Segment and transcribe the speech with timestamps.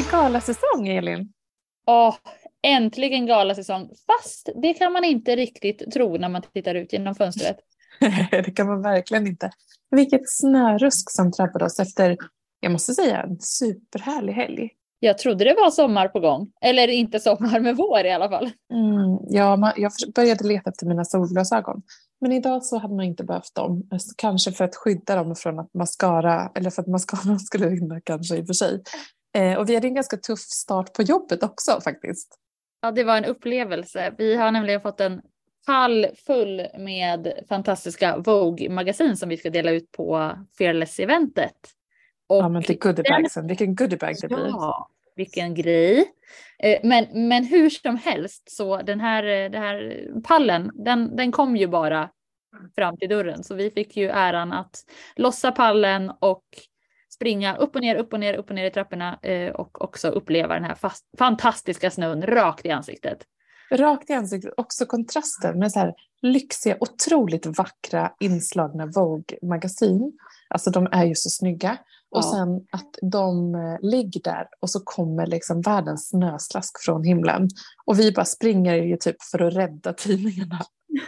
[0.00, 1.32] det galasäsong, Elin?
[1.86, 2.14] Åh,
[2.62, 3.90] äntligen galasäsong.
[4.06, 7.56] Fast det kan man inte riktigt tro när man tittar ut genom fönstret.
[8.30, 9.50] det kan man verkligen inte.
[9.90, 12.16] Vilket snörusk som drabbade oss efter,
[12.60, 14.70] jag måste säga, en superhärlig helg.
[15.00, 16.52] Jag trodde det var sommar på gång.
[16.60, 18.50] Eller inte sommar, men vår i alla fall.
[18.72, 21.82] Mm, ja, jag började leta efter mina solglasögon.
[22.20, 23.88] Men idag så hade man inte behövt dem.
[24.16, 28.36] Kanske för att skydda dem från att mascara, eller för att mascaran skulle rinna kanske
[28.36, 28.82] i och för sig.
[29.34, 32.38] Eh, och vi hade en ganska tuff start på jobbet också faktiskt.
[32.80, 34.14] Ja, det var en upplevelse.
[34.18, 35.20] Vi har nämligen fått en
[35.66, 41.56] pall full med fantastiska Vogue-magasin som vi ska dela ut på Fearless-eventet.
[42.28, 43.46] ja, men till goodiebagsen.
[43.46, 44.46] Vilken goodiebag det blir.
[44.46, 46.12] Ja, vilken grej.
[46.58, 51.32] Eh, men, men hur som helst så den här, eh, den här pallen, den, den
[51.32, 52.10] kom ju bara
[52.74, 53.44] fram till dörren.
[53.44, 54.76] Så vi fick ju äran att
[55.16, 56.44] lossa pallen och
[57.20, 60.08] springa upp och ner, upp och ner, upp och ner i trapporna eh, och också
[60.08, 63.18] uppleva den här fast, fantastiska snön rakt i ansiktet.
[63.70, 70.12] Rakt i ansiktet, också kontrasten med så här lyxiga, otroligt vackra inslagna Vogue-magasin.
[70.48, 71.78] Alltså de är ju så snygga.
[72.10, 72.32] Och ja.
[72.32, 77.48] sen att de eh, ligger där och så kommer liksom världens snöslask från himlen.
[77.86, 80.58] Och vi bara springer ju typ för att rädda tidningarna.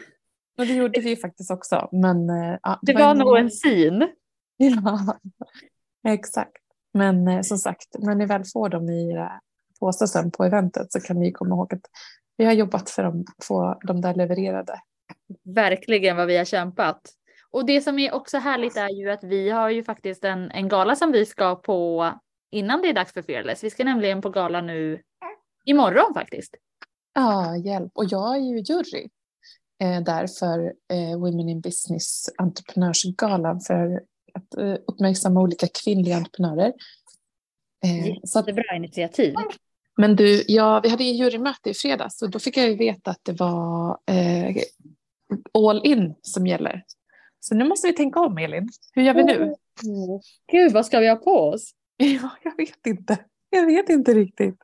[0.59, 1.89] Och det gjorde vi faktiskt också.
[1.93, 4.09] Men, eh, ja, det var nog en syn.
[4.57, 5.19] Ja,
[6.09, 6.63] exakt.
[6.95, 9.41] Men eh, som sagt, när ni väl får dem i era
[9.81, 11.87] påsar sen på eventet så kan ni komma ihåg att
[12.37, 14.81] vi har jobbat för att få dem där levererade.
[15.45, 17.01] Verkligen vad vi har kämpat.
[17.51, 20.69] Och det som är också härligt är ju att vi har ju faktiskt en, en
[20.69, 22.11] gala som vi ska på
[22.51, 23.65] innan det är dags för Fearless.
[23.65, 25.03] Vi ska nämligen på gala nu
[25.65, 26.55] imorgon faktiskt.
[27.15, 27.93] Ja, hjälp.
[27.95, 29.09] Och jag är ju jury
[29.83, 34.03] eh, där för eh, Women in Business entreprenörsgalan för
[34.35, 36.73] att eh, uppmärksamma olika kvinnliga entreprenörer.
[37.85, 39.35] Eh, så att, bra initiativ.
[39.97, 43.21] Men du, ja, vi hade jurymöte i fredags och då fick jag ju veta att
[43.23, 44.57] det var eh,
[45.69, 46.85] all in som gäller.
[47.41, 48.69] Så nu måste vi tänka om Elin.
[48.93, 49.35] Hur gör vi nu?
[49.35, 49.55] Mm.
[50.53, 51.71] Gud, vad ska vi ha på oss?
[51.97, 53.19] Ja, jag vet inte.
[53.51, 54.59] Jag vet inte riktigt.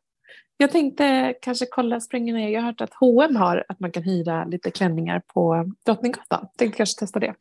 [0.57, 2.49] Jag tänkte kanske kolla, springa ner.
[2.49, 6.49] Jag har hört att H&M har att man kan hyra lite klänningar på Drottninggatan.
[6.57, 7.35] Tänkte kanske testa det.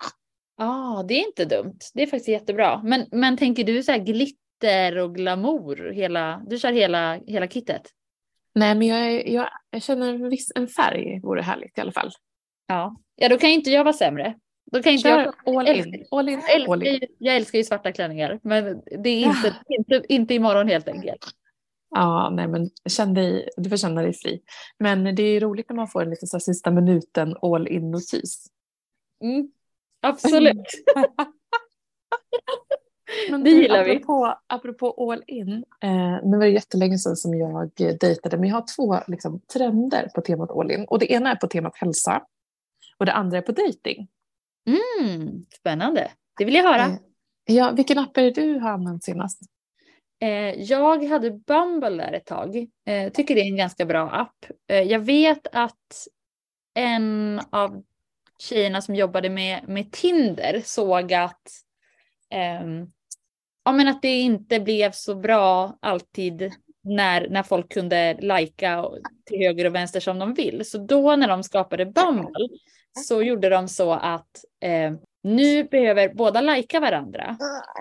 [0.57, 1.79] Ja, ah, det är inte dumt.
[1.94, 2.81] Det är faktiskt jättebra.
[2.84, 5.91] Men, men tänker du så här glitter och glamour?
[5.91, 7.81] Hela, du kör hela, hela kittet?
[8.56, 12.12] Nej, men jag, jag, jag känner en viss en färg vore härligt i alla fall.
[12.68, 14.35] Ja, ja då kan inte jag vara sämre.
[14.72, 16.06] Då kan inte Kör jag, all, in.
[16.12, 16.41] all in.
[16.47, 17.00] Jag, all in.
[17.18, 21.25] jag älskar ju svarta klänningar, men det är inte, inte, inte imorgon helt enkelt.
[21.89, 24.41] Ja, nej men känn dig, du får känna dig fri.
[24.79, 28.47] Men det är roligt när man får en lite så sista minuten all in-notis.
[29.24, 29.51] Mm,
[30.01, 30.67] absolut.
[33.29, 34.55] Men det gillar apropå, vi.
[34.55, 38.65] Apropå all in, eh, nu var det jättelänge sedan som jag dejtade, men jag har
[38.75, 40.85] två liksom, trender på temat all in.
[40.85, 42.23] Och det ena är på temat hälsa
[42.97, 44.07] och det andra är på dating.
[44.67, 46.85] Mm, spännande, det vill jag höra.
[46.85, 46.97] Eh,
[47.45, 49.41] ja, vilken app är det du har använt senast?
[50.21, 52.67] Eh, jag hade Bumble där ett tag.
[52.85, 54.45] Eh, tycker det är en ganska bra app.
[54.67, 56.07] Eh, jag vet att
[56.73, 57.83] en av
[58.39, 61.41] tjejerna som jobbade med, med Tinder såg att,
[62.29, 62.91] ehm,
[63.65, 66.51] ja, men att det inte blev så bra alltid
[66.83, 68.85] när, när folk kunde lajka
[69.25, 70.69] till höger och vänster som de vill.
[70.69, 72.47] Så då när de skapade Bumble
[73.05, 74.93] så gjorde de så att eh,
[75.23, 77.37] nu behöver båda lajka varandra.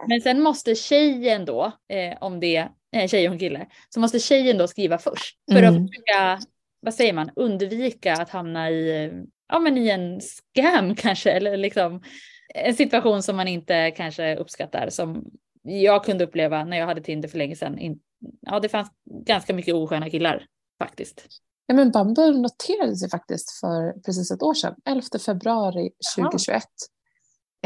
[0.08, 4.18] Men sen måste tjejen då, eh, om det är eh, tjej och kille, så måste
[4.18, 5.38] tjejen då skriva först.
[5.52, 5.74] För mm.
[5.74, 6.38] att försöka,
[6.80, 9.12] vad säger man, undvika att hamna i,
[9.48, 12.02] ja men i en scam kanske, eller liksom
[12.54, 15.24] en situation som man inte kanske uppskattar som
[15.62, 17.98] jag kunde uppleva när jag hade Tinder för länge sedan.
[18.40, 18.88] Ja, det fanns
[19.26, 20.46] ganska mycket osköna killar
[20.78, 21.26] faktiskt.
[21.66, 26.62] Ja, men Bumble noterades ju faktiskt för precis ett år sedan, 11 februari 2021.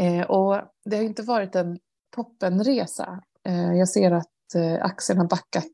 [0.01, 1.79] Eh, och det har inte varit en
[2.15, 3.23] toppenresa.
[3.47, 5.71] Eh, jag ser att eh, aktien har backat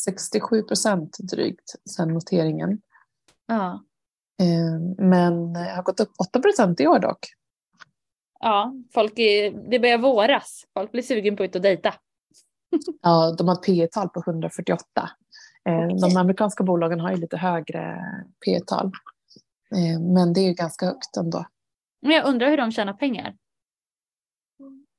[0.00, 2.80] 67 procent drygt sedan noteringen.
[3.46, 3.84] Ja.
[4.40, 7.18] Eh, men har gått upp 8 procent i år dock.
[8.40, 10.64] Ja, folk är, det börjar våras.
[10.74, 11.94] Folk blir sugen på att ut och dejta.
[13.02, 14.84] ja, de har ett P tal på 148.
[15.68, 15.98] Eh, okay.
[15.98, 18.04] De amerikanska bolagen har ju lite högre
[18.44, 18.86] P tal.
[19.74, 21.44] Eh, men det är ju ganska högt ändå.
[22.02, 23.36] Men jag undrar hur de tjänar pengar.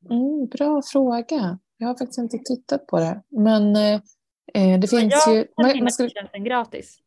[0.09, 1.59] Mm, bra fråga.
[1.77, 3.21] Jag har faktiskt inte tittat på det.
[3.29, 4.01] Men eh,
[4.53, 5.47] eh det finns jag ju...
[5.57, 6.09] Man, man skulle...
[6.09, 6.99] tjänsten gratis.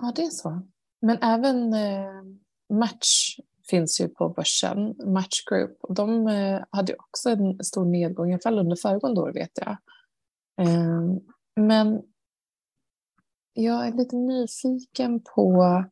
[0.00, 0.62] Ja, det är så.
[1.06, 2.22] Men även eh,
[2.74, 3.38] Match
[3.70, 5.78] finns ju på börsen, Match Group.
[5.88, 9.76] De eh, hade också en stor nedgång, i alla fall under föregående år vet jag.
[10.60, 11.02] Eh,
[11.60, 12.02] men
[13.52, 15.84] jag är lite nyfiken på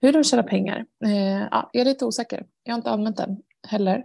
[0.00, 0.86] hur de tjänar pengar.
[1.04, 2.46] Eh, ja, jag är lite osäker.
[2.62, 4.04] Jag har inte använt den heller.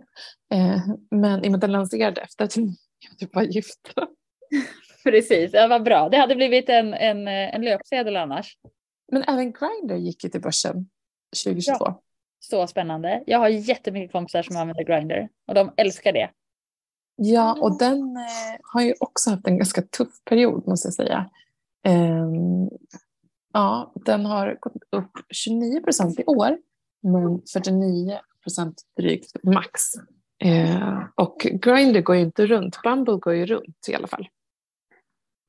[0.54, 3.94] Eh, men i och med att den lanserade efter att jag typ var gift.
[5.04, 6.10] Precis, ja, vad bra.
[6.10, 8.58] Det hade blivit en, en, en löpsedel annars.
[9.12, 10.90] Men även Grindr gick ju till börsen
[11.44, 11.76] 2022.
[11.80, 12.02] Ja,
[12.40, 13.24] så spännande.
[13.28, 16.30] Jag har jättemycket kompisar som använder Grindr och de älskar det.
[17.16, 21.30] Ja, och den eh, har ju också haft en ganska tuff period måste jag säga.
[21.86, 22.30] Eh,
[23.54, 26.58] ja, den har gått upp 29 procent i år,
[27.02, 29.82] men 49 procent drygt max.
[30.44, 34.28] Eh, och Grindr går ju inte runt, Bumble går ju runt i alla fall.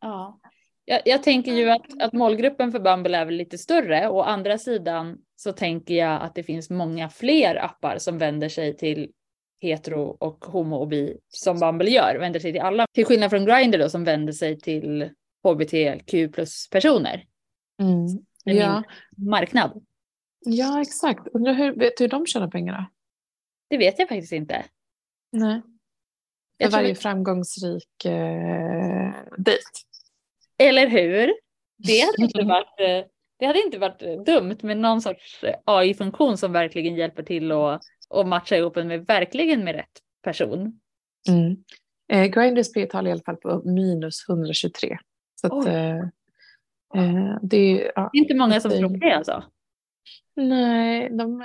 [0.01, 0.41] Ja,
[0.89, 4.09] jag, jag, tänker ju att, att målgruppen för Bumble är väl lite större.
[4.09, 8.77] Å andra sidan så tänker jag att det finns många fler appar som vänder sig
[8.77, 9.11] till
[9.61, 12.87] hetero och homo och bi som Bumble gör, vänder sig till alla.
[12.93, 15.11] Till skillnad från Grindr då som vänder sig till
[15.45, 17.25] hbtq plus personer.
[17.83, 18.59] Mm.
[18.59, 18.83] Ja.
[19.17, 19.85] marknad.
[20.41, 21.29] Ja, exakt.
[21.33, 22.73] Undrar hur, vet du hur de tjänar pengar?
[22.73, 22.87] Då?
[23.69, 24.65] Det vet jag faktiskt inte.
[25.33, 25.63] Nej.
[26.63, 29.63] För varje framgångsrik eh, dejt.
[30.59, 31.35] Eller hur?
[31.79, 36.53] Det hade inte varit, eh, det hade inte varit dumt med någon sorts AI-funktion som
[36.53, 40.81] verkligen hjälper till att och matcha ihop en med verkligen med rätt person.
[41.29, 41.57] Mm.
[42.13, 44.99] Eh, Grinders P-tal är i alla fall på minus 123.
[45.35, 45.97] Så att, eh,
[46.95, 49.45] eh, det, är, ja, det är inte många som det, tror det alltså?
[50.35, 51.45] Nej, de,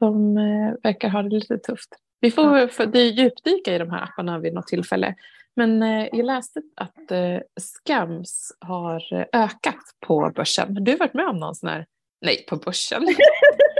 [0.00, 0.34] de
[0.82, 1.88] verkar ha det lite tufft.
[2.20, 2.68] Vi får ja.
[2.68, 5.14] för, det djupdyka i de här apparna vid något tillfälle.
[5.56, 10.76] Men eh, jag läste att eh, Skams har ökat på börsen.
[10.76, 11.86] Har du varit med om någon sån här,
[12.20, 13.06] nej på börsen,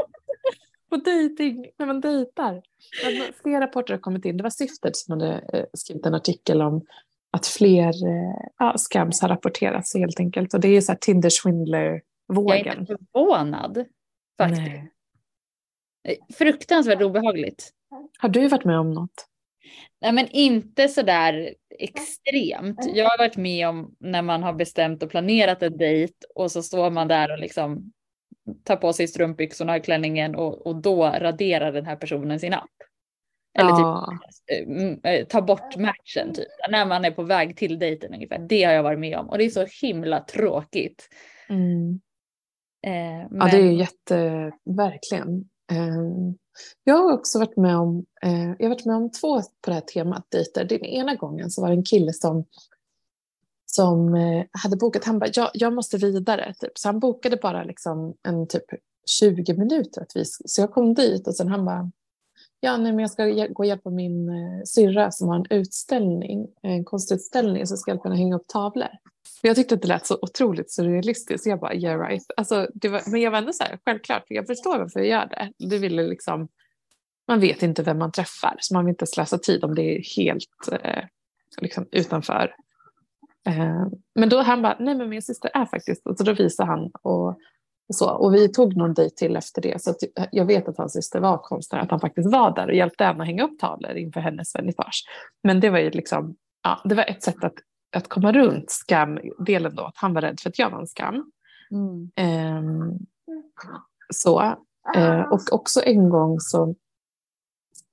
[0.90, 2.62] på dejting, när man dejtar.
[3.42, 6.86] Flera rapporter har kommit in, det var Syftet som hade eh, skrivit en artikel om
[7.30, 10.54] att fler eh, ja, Skams har rapporterats helt enkelt.
[10.54, 12.58] Och det är så här Tinder Swindler-vågen.
[12.64, 13.84] Jag är inte förvånad
[14.38, 14.62] faktiskt.
[14.62, 14.92] Nej.
[16.38, 17.72] Fruktansvärt obehagligt.
[18.18, 19.28] Har du varit med om något?
[20.00, 22.90] Nej men inte sådär extremt.
[22.94, 26.62] Jag har varit med om när man har bestämt och planerat en dejt och så
[26.62, 27.92] står man där och liksom
[28.64, 32.70] tar på sig strumpbyxorna och klänningen och, och då raderar den här personen sin app.
[33.58, 34.18] Eller typ
[35.02, 35.10] ja.
[35.10, 36.48] äh, ta bort matchen typ.
[36.70, 38.38] När man är på väg till dejten ungefär.
[38.38, 41.08] Det har jag varit med om och det är så himla tråkigt.
[41.48, 42.00] Mm.
[42.86, 43.38] Eh, men...
[43.40, 45.48] Ja det är jätte, verkligen.
[45.72, 46.34] Ehm,
[46.84, 49.74] jag har också varit med om, eh, jag har varit med om två på det
[49.74, 50.64] här temat dejter.
[50.64, 52.44] Den ena gången så var det en kille som,
[53.66, 56.54] som eh, hade bokat, han bara, jag, jag måste vidare.
[56.60, 56.78] Typ.
[56.78, 58.64] Så han bokade bara liksom en typ
[59.06, 60.02] 20 minuter.
[60.02, 61.90] Att vi, så jag kom dit och sen han bara,
[62.64, 66.46] ja nej, men jag ska gå och hjälpa min eh, syrra som har en utställning,
[66.62, 68.88] en konstutställning, så ska jag hjälpa henne hänga upp tavlor.
[69.42, 71.46] Jag tyckte att det lät så otroligt surrealistiskt.
[71.46, 72.24] Jag bara, yeah right.
[72.36, 75.26] Alltså, det var, men jag var ändå så här, självklart, jag förstår varför jag gör
[75.26, 75.52] det.
[75.68, 76.48] det ville liksom,
[77.28, 80.16] man vet inte vem man träffar, så man vill inte slösa tid om det är
[80.16, 81.04] helt eh,
[81.60, 82.54] liksom, utanför.
[83.46, 86.66] Eh, men då han bara, nej men min syster är faktiskt, och så då visar
[86.66, 87.38] han och
[87.92, 88.10] så.
[88.10, 89.94] Och vi tog någon dejt till efter det, så
[90.32, 93.20] jag vet att hans syster var konstnär, att han faktiskt var där och hjälpte henne
[93.20, 95.04] att hänga upp tavlor inför hennes vernissage.
[95.42, 97.54] Men det var ju liksom, ja, det var ett sätt att
[97.96, 101.32] att komma runt skam-delen då, att han var rädd för att jag var en skam.
[101.70, 102.10] Mm.
[102.58, 102.98] Um,
[104.14, 104.42] så.
[104.96, 106.74] Uh, och också en gång så,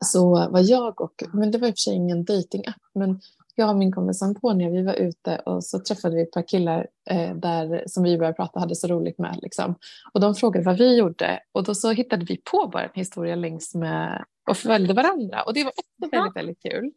[0.06, 3.22] så var jag och, men det var i och för sig ingen datingapp, men
[3.56, 6.88] jag och min kompis Antonia, vi var ute och så träffade vi ett par killar
[7.10, 9.40] eh, där, som vi började prata hade så roligt med.
[9.42, 9.76] Liksom.
[10.14, 13.36] Och de frågade vad vi gjorde och då så hittade vi på bara en historia
[13.36, 15.42] längs med och följde varandra.
[15.44, 16.92] Och det var också väldigt, väldigt kul.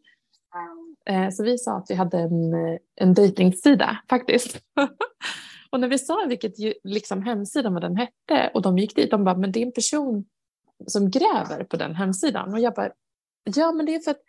[1.05, 2.53] Eh, så vi sa att vi hade en,
[2.95, 4.59] en dejtingsida faktiskt.
[5.69, 9.23] och när vi sa vilket liksom, hemsidan vad den hette och de gick dit, de
[9.23, 10.25] bara, men det är en person
[10.87, 12.53] som gräver på den hemsidan.
[12.53, 12.89] Och jag bara,
[13.43, 14.21] ja men det är för att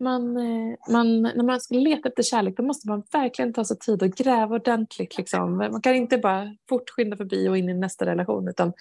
[0.00, 3.78] man, eh, man, när man ska leta efter kärlek då måste man verkligen ta sig
[3.78, 5.18] tid och gräva ordentligt.
[5.18, 5.56] Liksom.
[5.56, 8.72] Man kan inte bara fort skynda förbi och in i nästa relation utan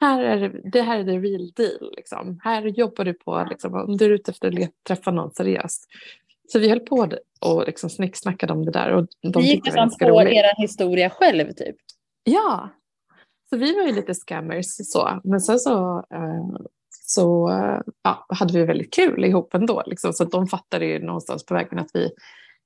[0.00, 1.92] här är det, här är the real deal.
[1.96, 2.40] Liksom.
[2.42, 5.86] Här jobbar du på, liksom, om du är ute efter att träffa någon seriöst
[6.48, 7.08] så vi höll på
[7.40, 8.92] och liksom snicksnackade om det där.
[8.92, 10.32] Och de Ni gick nästan på roligt.
[10.32, 11.76] er historia själv typ?
[12.24, 12.68] Ja,
[13.50, 15.20] så vi var ju lite scammers så.
[15.24, 16.56] Men sen så, uh,
[17.10, 19.82] så uh, ja, hade vi väldigt kul ihop ändå.
[19.86, 20.12] Liksom.
[20.12, 22.10] Så de fattade ju någonstans på vägen att vi,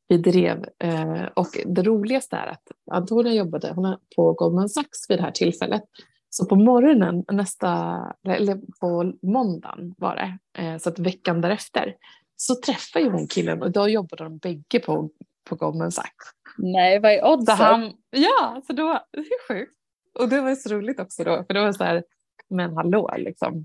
[0.08, 0.58] vi drev.
[0.84, 5.30] Uh, och det roligaste är att Antonia jobbade hon på Goldman Sachs vid det här
[5.30, 5.82] tillfället.
[6.30, 11.94] Så på morgonen nästa, eller på måndagen var det, så att veckan därefter
[12.36, 15.10] så träffade ju hon killen och då jobbade de bägge på
[15.44, 16.32] på Goldman Sachs.
[16.58, 17.92] Nej, vad är oddsen?
[18.10, 19.72] Ja, så då, det är sjukt.
[20.18, 22.04] Och det var så roligt också då, för det var så här,
[22.52, 23.64] men hallå, liksom.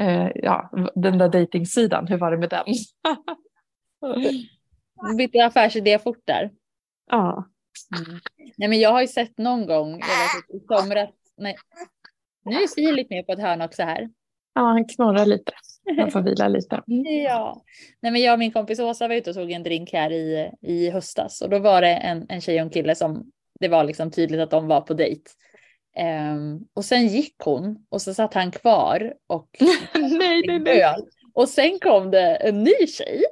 [0.00, 2.66] Eh, ja, den där dejtingsidan, hur var det med den?
[5.16, 6.50] Bytte affärsidé fort där.
[7.10, 7.48] Ja.
[7.96, 8.20] Mm.
[8.56, 10.00] Nej, men jag har ju sett någon gång,
[10.48, 11.56] i somras, nej,
[12.44, 14.10] nu är Filip med på ett hörn också här.
[14.54, 15.52] Ja, han knorrar lite.
[15.98, 16.82] Han får vila lite.
[17.26, 17.62] Ja.
[18.00, 20.50] Nej, men jag och min kompis Åsa var ute och tog en drink här i,
[20.60, 23.30] i höstas och då var det en, en tjej och en kille som
[23.60, 25.30] det var liksom tydligt att de var på dejt.
[25.98, 29.48] Um, och sen gick hon och så satt han kvar och
[29.94, 30.94] nej, nej, nej.
[31.34, 33.24] Och sen kom det en ny tjej.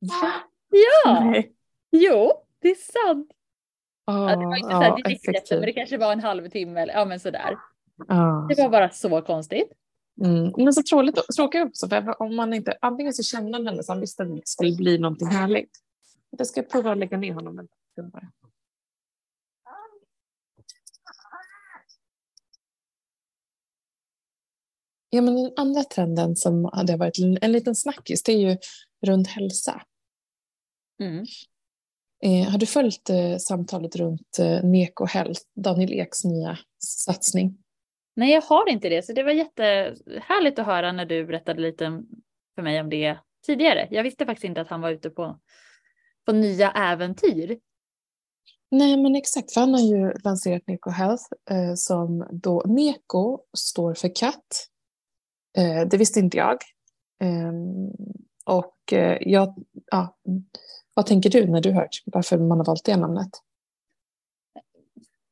[0.00, 0.32] Va?
[0.70, 1.20] Ja.
[1.24, 1.52] Nej.
[1.90, 3.30] Jo, det är sant.
[4.06, 6.20] Oh, ja, det var inte så här, det gick jätte, men det kanske var en
[6.20, 7.56] halvtimme eller ja men sådär.
[8.08, 8.48] Oh.
[8.48, 9.72] Det var bara så konstigt.
[10.20, 10.52] Mm.
[10.56, 13.92] Men så tråkigt, tråkigt också, för om man inte, antingen så kände han henne så
[13.92, 15.70] han visste att det skulle bli någonting härligt.
[16.30, 18.30] Jag ska prova att lägga ner honom en stund bara.
[25.14, 28.56] Ja, men den andra trenden som hade varit en liten snackis, det är ju
[29.06, 29.82] runt hälsa.
[31.00, 31.24] Mm.
[32.24, 37.58] Eh, har du följt eh, samtalet runt eh, Neko Health, Daniel Eks nya satsning?
[38.16, 42.02] Nej, jag har inte det, så det var jättehärligt att höra när du berättade lite
[42.54, 43.88] för mig om det tidigare.
[43.90, 45.40] Jag visste faktiskt inte att han var ute på,
[46.26, 47.58] på nya äventyr.
[48.70, 53.94] Nej, men exakt, för han har ju lanserat Neko Health eh, som då Neko står
[53.94, 54.73] för katt.
[55.58, 56.58] Eh, det visste inte jag.
[57.20, 57.90] Ehm,
[58.44, 59.54] och eh, jag,
[59.90, 60.16] ja,
[60.94, 63.30] vad tänker du när du hör varför man har valt det namnet?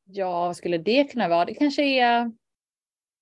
[0.05, 1.45] Ja, vad skulle det kunna vara?
[1.45, 2.31] Det kanske är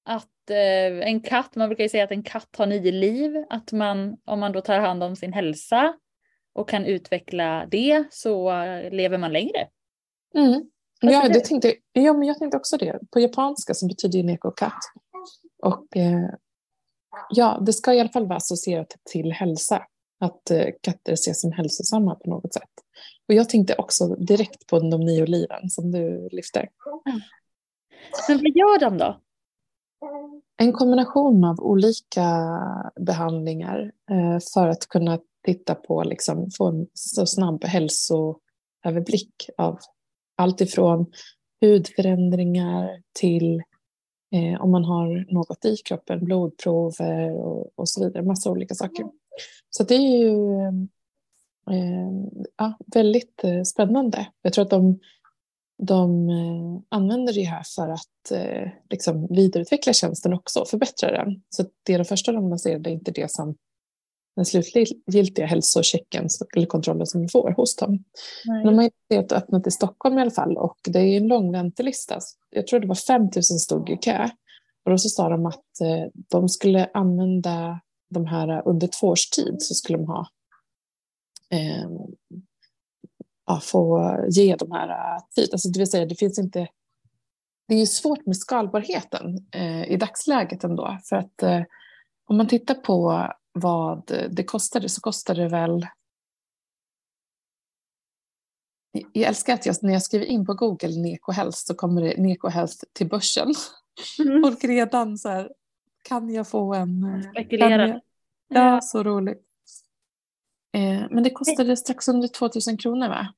[0.05, 3.71] att eh, en katt, man brukar ju säga att en katt har nio liv, att
[3.71, 5.93] man om man då tar hand om sin hälsa
[6.53, 8.51] och kan utveckla det så
[8.91, 9.67] lever man längre.
[10.35, 10.69] Mm.
[11.01, 12.99] Ja, det tänkte, ja, men jag tänkte också det.
[13.11, 14.79] På japanska så betyder ju neko katt.
[15.63, 16.29] Och eh,
[17.29, 19.83] ja, det ska i alla fall vara associerat till hälsa.
[20.19, 22.69] Att eh, katter ses som hälsosamma på något sätt.
[23.27, 26.69] Och jag tänkte också direkt på de nio liven som du lyfter.
[27.05, 27.21] Mm.
[28.27, 29.19] Men vad gör de då?
[30.57, 32.25] En kombination av olika
[32.99, 39.79] behandlingar eh, för att kunna titta på, liksom, få en så snabb hälsoöverblick av
[40.37, 41.11] allt ifrån
[41.61, 43.61] hudförändringar till
[44.31, 49.05] eh, om man har något i kroppen, blodprover och, och så vidare, massa olika saker.
[49.69, 50.59] Så det är ju
[51.71, 52.11] eh,
[52.57, 54.27] ja, väldigt eh, spännande.
[54.41, 54.99] Jag tror att de
[55.83, 61.41] de eh, använder det här för att eh, liksom vidareutveckla tjänsten också och förbättra den.
[61.49, 63.55] Så det är de första de lanserade är inte det som
[64.41, 68.03] den slutgiltiga hälsochecken eller kontrollen som vi får hos dem.
[68.45, 68.63] Nej.
[68.63, 72.19] De har inte öppnat i Stockholm i alla fall och det är en lång väntelista.
[72.49, 74.29] Jag tror det var 5 000 stod i kö.
[74.85, 77.79] Och då så sa de att eh, de skulle använda
[78.09, 80.27] de här under två års tid så skulle de ha
[81.49, 81.89] eh,
[83.45, 85.49] ja, få ge de här äh, tid.
[85.51, 86.67] Alltså det vill säga, det finns inte...
[87.67, 90.97] Det är svårt med skalbarheten eh, i dagsläget ändå.
[91.03, 91.61] För att eh,
[92.25, 95.87] om man tittar på vad det kostade så kostade det väl...
[99.13, 102.17] Jag älskar att jag, när jag skriver in på Google Neko Health så kommer det
[102.17, 103.53] Neko Health till börsen.
[104.19, 104.41] Mm.
[104.43, 105.51] Folk redan så här,
[106.03, 107.03] kan jag få en...
[107.03, 108.01] Eh, Spekulera.
[108.47, 109.47] Ja, så roligt.
[110.73, 113.33] Eh, men det kostade strax under 2000 kronor va?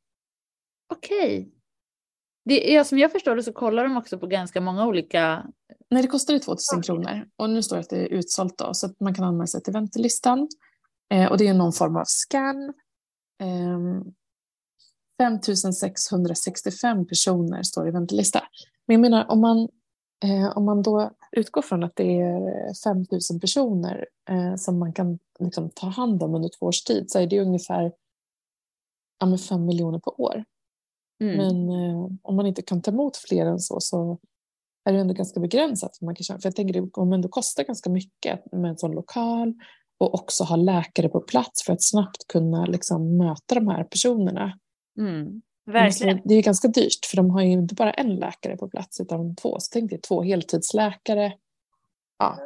[0.93, 1.51] Okej.
[2.45, 2.73] Okay.
[2.73, 5.45] ja, som jag förstår det så kollar de också på ganska många olika...
[5.89, 6.85] Nej, det kostade 2000 okay.
[6.85, 9.47] kronor och nu står det att det är utsålt då, så att man kan anmäla
[9.47, 10.47] sig till väntelistan.
[11.13, 12.73] Eh, och det är någon form av scan.
[13.41, 14.03] Eh,
[15.17, 18.43] 5665 personer står i väntelista.
[18.85, 19.69] Men jag menar, om man,
[20.23, 25.19] eh, om man då utgår från att det är 5000 personer eh, som man kan
[25.39, 27.91] liksom, ta hand om under två års tid så är det ungefär
[29.19, 30.43] ja, 5 miljoner på år.
[31.21, 31.37] Mm.
[31.37, 34.19] Men eh, om man inte kan ta emot fler än så så
[34.85, 35.97] är det ändå ganska begränsat.
[35.97, 38.91] För, man kan, för jag tänker det kommer ändå kosta ganska mycket med en sån
[38.91, 39.53] lokal
[39.97, 44.59] och också ha läkare på plats för att snabbt kunna liksom, möta de här personerna.
[44.99, 45.41] Mm.
[45.65, 46.21] Verkligen.
[46.23, 49.35] Det är ganska dyrt för de har ju inte bara en läkare på plats utan
[49.35, 49.59] två.
[49.59, 51.33] Så tänk dig två heltidsläkare.
[52.19, 52.39] Ja.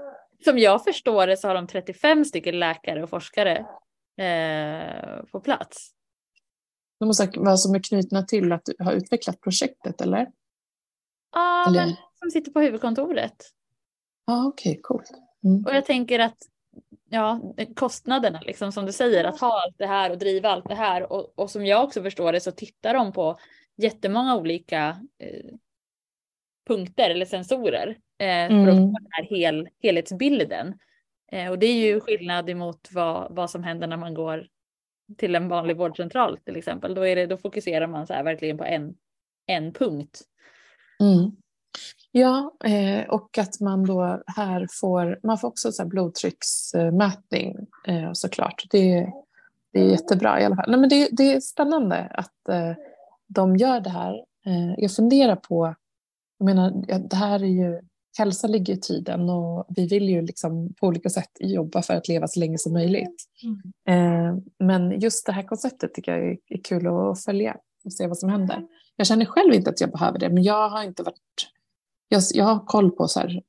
[0.43, 3.65] Som jag förstår det så har de 35 stycken läkare och forskare
[4.17, 5.96] eh, på plats.
[6.99, 10.31] De måste vara som är knutna till att du har utvecklat projektet, eller?
[11.31, 11.85] Ja, eller?
[11.85, 13.35] men som sitter på huvudkontoret.
[14.25, 15.11] Ja, okej, okay, coolt.
[15.43, 15.65] Mm.
[15.65, 16.37] Och jag tänker att
[17.09, 17.41] ja,
[17.75, 21.11] kostnaderna liksom som du säger att ha allt det här och driva allt det här
[21.11, 23.39] och, och som jag också förstår det så tittar de på
[23.77, 25.53] jättemånga olika eh,
[26.67, 28.65] punkter eller sensorer eh, mm.
[28.65, 28.91] för att mm.
[28.91, 30.79] få den här hel, helhetsbilden.
[31.31, 34.47] Eh, och det är ju skillnad emot vad, vad som händer när man går
[35.17, 36.95] till en vanlig vårdcentral till exempel.
[36.95, 38.95] Då, är det, då fokuserar man så här verkligen på en,
[39.45, 40.21] en punkt.
[40.99, 41.31] Mm.
[42.11, 47.55] Ja, eh, och att man då här får, man får också så här blodtrycksmätning
[47.87, 48.63] eh, såklart.
[48.69, 49.13] Det,
[49.73, 50.71] det är jättebra i alla fall.
[50.71, 52.73] Nej, men det, det är spännande att eh,
[53.27, 54.23] de gör det här.
[54.77, 55.75] Jag funderar på,
[56.37, 56.71] jag menar,
[57.09, 57.81] det här är ju,
[58.17, 62.07] hälsa ligger i tiden och vi vill ju liksom på olika sätt jobba för att
[62.07, 63.25] leva så länge som möjligt.
[63.43, 63.61] Mm.
[63.87, 68.07] Eh, men just det här konceptet tycker jag är, är kul att följa och se
[68.07, 68.67] vad som händer.
[68.95, 71.51] Jag känner själv inte att jag behöver det, men jag har inte varit
[72.07, 73.41] jag, jag har koll på så här,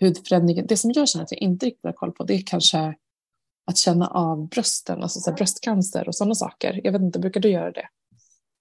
[0.00, 0.66] hudförändringen.
[0.66, 2.94] Det som jag känner att jag inte riktigt har koll på det är kanske
[3.66, 6.80] att känna av brösten, alltså så här, bröstcancer och sådana saker.
[6.84, 7.88] Jag vet inte, brukar du göra det?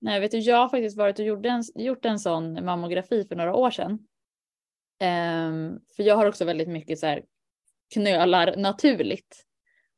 [0.01, 3.35] Nej, vet du, jag har faktiskt varit och gjort en, gjort en sån mammografi för
[3.35, 3.99] några år sedan.
[4.99, 7.23] Um, för jag har också väldigt mycket så här
[7.93, 9.45] knölar naturligt.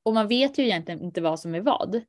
[0.04, 2.02] Och man vet ju egentligen inte vad som är vad.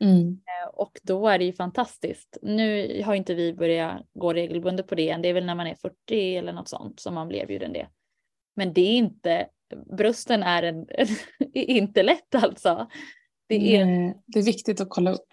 [0.00, 0.28] Mm.
[0.28, 2.38] Eh, och då är det ju fantastiskt.
[2.42, 5.22] Nu har inte vi börjat gå regelbundet på det än.
[5.22, 7.88] Det är väl när man är 40 eller något sånt som man blir erbjuden det.
[8.56, 9.48] Men det är inte,
[9.96, 10.86] brösten är en,
[11.54, 12.90] inte lätt alltså.
[13.46, 15.26] Det är, Nej, det är viktigt att kolla upp.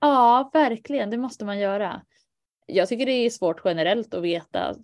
[0.00, 1.10] Ja, verkligen.
[1.10, 2.02] Det måste man göra.
[2.66, 4.74] Jag tycker det är svårt generellt att veta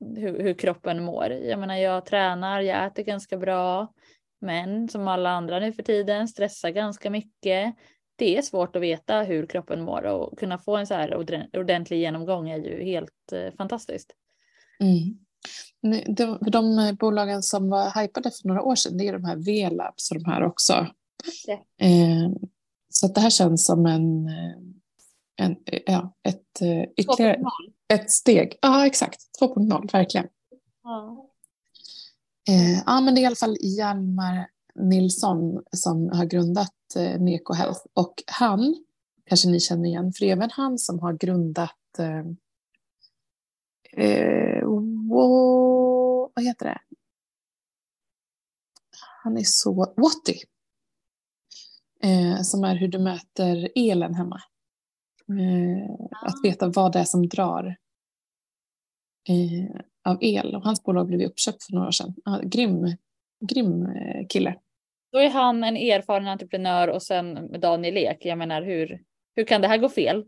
[0.00, 1.30] hur, hur kroppen mår.
[1.30, 3.92] Jag menar, jag tränar, jag äter ganska bra.
[4.40, 7.74] Men som alla andra nu för tiden stressar ganska mycket
[8.20, 11.16] det är svårt att veta hur kroppen mår och kunna få en så här
[11.56, 14.12] ordentlig genomgång är ju helt eh, fantastiskt.
[14.80, 15.18] Mm.
[16.16, 20.10] De, de bolagen som var hypade för några år sedan, det är de här V-labs
[20.10, 20.86] och de här också.
[21.78, 22.30] Eh,
[22.88, 24.56] så det här känns som en, eh,
[25.36, 27.42] en ja, ett, eh, ytterligare
[27.92, 28.58] ett steg.
[28.62, 29.20] Ja, exakt.
[29.40, 30.26] 2.0, verkligen.
[30.82, 31.26] Ja.
[32.48, 37.52] Eh, ja, men det är i alla fall Hjalmar Nilsson som har grundat eh, Neko
[37.52, 38.84] Health och han
[39.26, 42.24] kanske ni känner igen, för även han som har grundat eh,
[44.06, 44.64] eh,
[45.08, 46.78] wow, vad heter det?
[49.22, 50.38] Han är så, Watty,
[52.02, 54.40] eh, som är hur du mäter elen hemma.
[55.30, 55.90] Eh,
[56.22, 57.76] att veta vad det är som drar
[59.28, 60.56] eh, av el.
[60.56, 62.14] Och hans bolag blev uppköpt för några år sedan.
[62.24, 62.96] Ah, grym,
[63.40, 64.56] grym eh, kille.
[65.12, 68.24] Då är han en erfaren entreprenör och sen Daniel Ek.
[68.24, 69.02] Jag menar hur,
[69.36, 70.24] hur kan det här gå fel?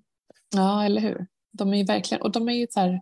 [0.54, 1.26] Ja, eller hur.
[1.52, 3.00] De är ju verkligen, och de är ju så här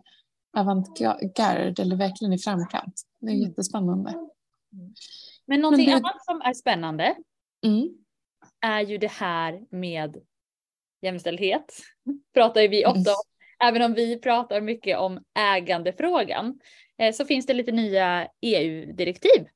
[0.57, 3.01] avantgarde eller verkligen i framkant.
[3.19, 3.47] Det är mm.
[3.49, 4.13] jättespännande.
[5.45, 6.07] Men någonting Men det...
[6.07, 7.15] annat som är spännande
[7.65, 7.89] mm.
[8.61, 10.17] är ju det här med
[11.01, 11.65] jämställdhet.
[12.33, 13.23] Pratar ju vi ofta om.
[13.63, 16.59] Även om vi pratar mycket om ägandefrågan
[16.97, 19.47] eh, så finns det lite nya EU-direktiv.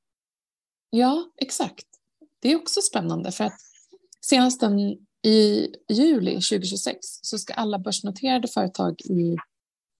[0.89, 1.85] Ja, exakt
[2.45, 3.57] det är också spännande för att
[4.21, 4.79] senast den
[5.23, 9.35] i juli 2026 så ska alla börsnoterade företag i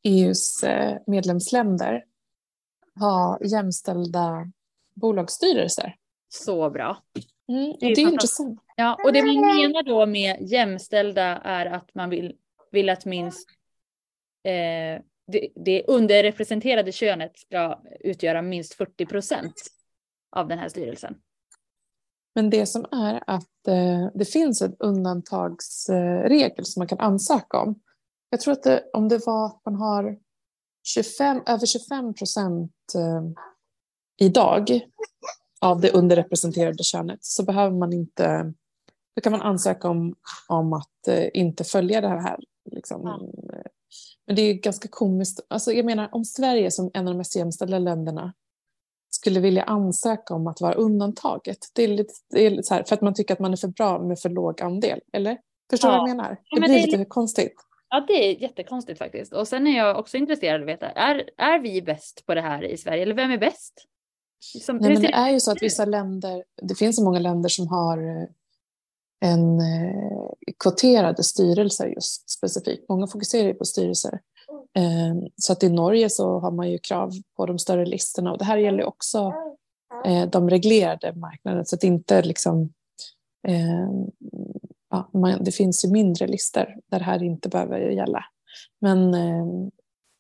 [0.04, 2.04] EUs eh, medlemsländer
[3.00, 4.52] ha jämställda
[4.96, 5.96] bolagsstyrelser.
[6.30, 7.04] Så bra.
[7.48, 8.60] Mm, det, är det är intressant.
[8.76, 12.36] Ja, och det man menar då med jämställda är att man vill,
[12.72, 13.50] vill att minst
[14.44, 19.54] eh, det, det underrepresenterade könet ska utgöra minst 40 procent
[20.32, 21.16] av den här styrelsen.
[22.36, 27.80] Men det som är att eh, det finns en undantagsregel som man kan ansöka om.
[28.30, 30.18] Jag tror att det, om det var att man har
[30.84, 33.24] 25, över 25 procent eh,
[34.18, 34.82] idag
[35.62, 38.54] av det underrepresenterade könet så behöver man inte,
[39.16, 40.16] då kan man ansöka om,
[40.48, 42.40] om att eh, inte följa det här.
[42.72, 43.02] Liksom.
[43.04, 43.20] Ja.
[44.28, 45.46] Men det är ganska komiskt.
[45.48, 48.34] Alltså, jag menar, om Sverige som en av de mest jämställda länderna
[49.10, 51.58] skulle vilja ansöka om att vara undantaget.
[51.74, 53.68] Det är lite, det är så här, för att man tycker att man är för
[53.68, 55.00] bra med för låg andel.
[55.14, 55.38] Eller?
[55.70, 56.00] Förstår du ja.
[56.00, 56.30] vad jag menar?
[56.30, 57.54] Det ja, blir det lite, lite konstigt.
[57.90, 59.34] Ja, det är jättekonstigt faktiskt.
[59.34, 62.42] Och sen är jag också intresserad av att veta, är, är vi bäst på det
[62.42, 63.04] här i Sverige?
[63.04, 63.88] Eller vem är bäst?
[64.40, 67.50] Som, Nej, men det är ju så att vissa länder, det finns så många länder
[67.50, 68.28] som har eh,
[69.20, 72.90] en eh, kvoterade styrelser just specifikt.
[72.90, 74.20] Många fokuserar ju på styrelser.
[74.76, 78.38] Ehm, så att i Norge så har man ju krav på de större listorna och
[78.38, 79.34] det här gäller också
[80.06, 82.74] eh, de reglerade marknaderna så att inte liksom
[83.48, 84.12] ehm,
[84.90, 88.26] ja, man, det finns ju mindre listor där det här inte behöver gälla.
[88.82, 89.72] Men ehm,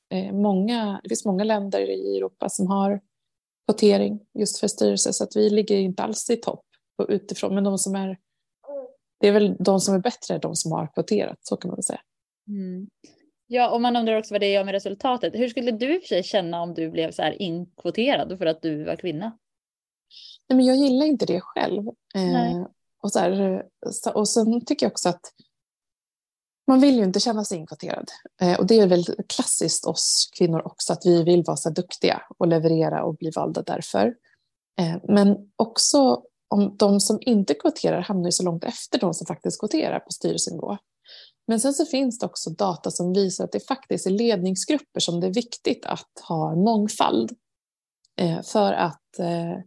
[0.10, 3.02] eh, många, det finns många länder i Europa som har
[3.66, 6.66] kvotering just för styrelser så att vi ligger inte alls i topp.
[7.08, 7.56] utifrån.
[7.56, 8.18] Men de som är,
[9.20, 11.84] det är väl de som är bättre, de som har kvoterat, så kan man väl
[11.84, 12.02] säga.
[12.48, 12.90] Mm.
[13.48, 15.36] Ja, och man undrar också vad det gör med resultatet.
[15.36, 18.46] Hur skulle du i och för sig känna om du blev så här inkvoterad för
[18.46, 19.38] att du var kvinna?
[20.48, 21.88] Nej, men jag gillar inte det själv.
[22.16, 22.68] Eh,
[23.04, 23.64] och, så här,
[24.14, 25.22] och sen tycker jag också att
[26.68, 28.12] man vill ju inte känna sig inkvoterad.
[28.42, 32.22] Eh, och det är väl klassiskt oss kvinnor också, att vi vill vara så duktiga
[32.38, 34.16] och leverera och bli valda därför.
[34.80, 39.28] Eh, men också om de som inte kvoterar hamnar ju så långt efter de som
[39.28, 40.78] faktiskt kvoterar på styrelsenivå.
[41.48, 45.20] Men sen så finns det också data som visar att det faktiskt är ledningsgrupper som
[45.20, 47.32] det är viktigt att ha mångfald.
[48.22, 49.60] Eh, för att eh,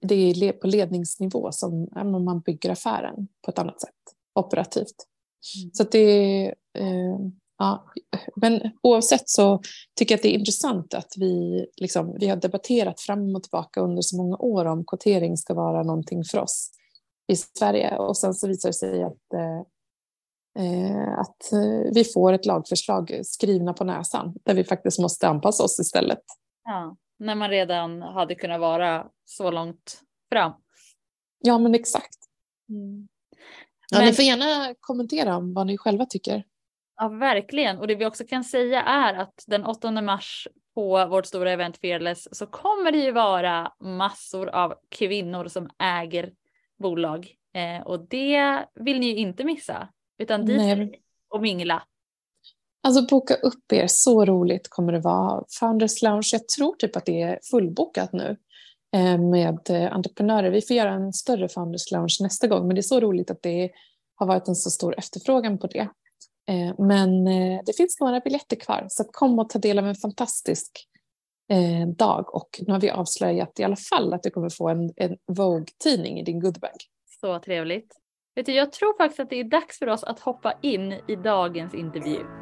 [0.00, 1.88] det är på ledningsnivå som
[2.24, 3.94] man bygger affären på ett annat sätt,
[4.34, 5.06] operativt.
[5.72, 6.46] Så det
[6.78, 7.18] eh,
[7.58, 7.92] ja,
[8.36, 9.60] men oavsett så
[9.98, 13.80] tycker jag att det är intressant att vi, liksom, vi har debatterat fram och tillbaka
[13.80, 16.70] under så många år om kvotering ska vara någonting för oss
[17.32, 19.62] i Sverige och sen så visar det sig att eh,
[20.58, 25.64] Eh, att eh, vi får ett lagförslag skrivna på näsan där vi faktiskt måste anpassa
[25.64, 26.22] oss istället.
[26.64, 30.00] Ja, när man redan hade kunnat vara så långt
[30.32, 30.52] fram.
[31.38, 32.18] Ja, men exakt.
[32.68, 33.08] Mm.
[33.92, 34.06] Ja, men...
[34.06, 36.44] Ni får gärna kommentera om vad ni själva tycker.
[36.96, 37.78] Ja, verkligen.
[37.78, 41.76] Och det vi också kan säga är att den 8 mars på vårt stora event
[41.76, 46.32] Fearless så kommer det ju vara massor av kvinnor som äger
[46.78, 49.88] bolag eh, och det vill ni ju inte missa.
[50.18, 51.00] Utan dit Nej.
[51.28, 51.82] och mingla.
[52.82, 55.44] Alltså boka upp er, så roligt kommer det vara.
[55.60, 58.36] Founders Lounge, jag tror typ att det är fullbokat nu
[58.94, 60.50] Eh, med eh, entreprenörer.
[60.50, 63.42] Vi får göra en större Founders Lounge nästa gång, men det är så roligt att
[63.42, 63.70] det
[64.14, 65.88] har varit en så stor efterfrågan på det.
[66.48, 67.24] Eh, men
[67.64, 70.88] det finns några biljetter kvar, så kom och ta del av en fantastisk
[71.96, 72.34] dag.
[72.34, 76.20] Och nu har vi avslöjat i alla fall att du kommer få en, en Vogue-tidning
[76.20, 76.76] i din goodbag.
[77.20, 77.96] Så trevligt.
[78.34, 81.16] Vet du, jag tror faktiskt att det är dags för oss att hoppa in i
[81.16, 82.41] dagens intervju.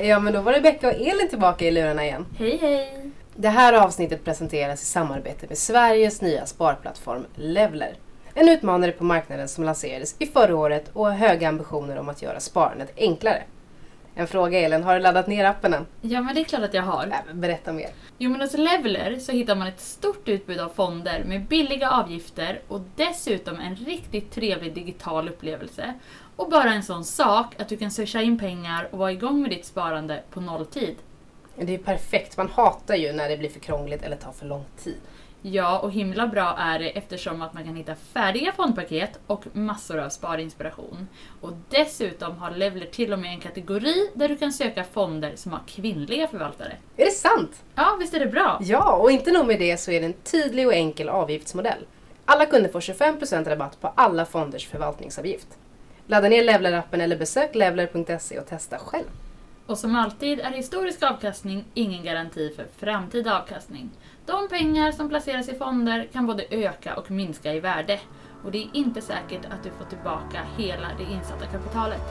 [0.00, 2.26] Ja men då var Rebecka och Elin tillbaka i lurarna igen.
[2.38, 3.10] Hej hej!
[3.34, 7.94] Det här avsnittet presenteras i samarbete med Sveriges nya sparplattform Levler.
[8.34, 12.22] En utmanare på marknaden som lanserades i förra året och har höga ambitioner om att
[12.22, 13.42] göra sparandet enklare.
[14.14, 15.86] En fråga Elin, har du laddat ner appen än?
[16.00, 17.06] Ja men det är klart att jag har.
[17.10, 17.90] Ja, berätta mer.
[18.18, 22.60] Jo men hos Leveler så hittar man ett stort utbud av fonder med billiga avgifter
[22.68, 25.94] och dessutom en riktigt trevlig digital upplevelse.
[26.36, 29.50] Och bara en sån sak att du kan swisha in pengar och vara igång med
[29.50, 30.96] ditt sparande på nolltid.
[31.56, 34.64] Det är perfekt, man hatar ju när det blir för krångligt eller tar för lång
[34.76, 35.00] tid.
[35.42, 39.98] Ja, och himla bra är det eftersom att man kan hitta färdiga fondpaket och massor
[39.98, 41.08] av sparinspiration.
[41.40, 45.52] Och dessutom har Levler till och med en kategori där du kan söka fonder som
[45.52, 46.76] har kvinnliga förvaltare.
[46.96, 47.62] Är det sant?
[47.74, 48.58] Ja, visst är det bra?
[48.62, 51.86] Ja, och inte nog med det så är det en tydlig och enkel avgiftsmodell.
[52.24, 55.48] Alla kunder får 25% rabatt på alla fonders förvaltningsavgift.
[56.08, 59.06] Ladda ner Levler-appen eller besök levler.se och testa själv.
[59.66, 63.90] Och som alltid är historisk avkastning ingen garanti för framtida avkastning.
[64.26, 68.00] De pengar som placeras i fonder kan både öka och minska i värde
[68.44, 72.02] och det är inte säkert att du får tillbaka hela det insatta kapitalet.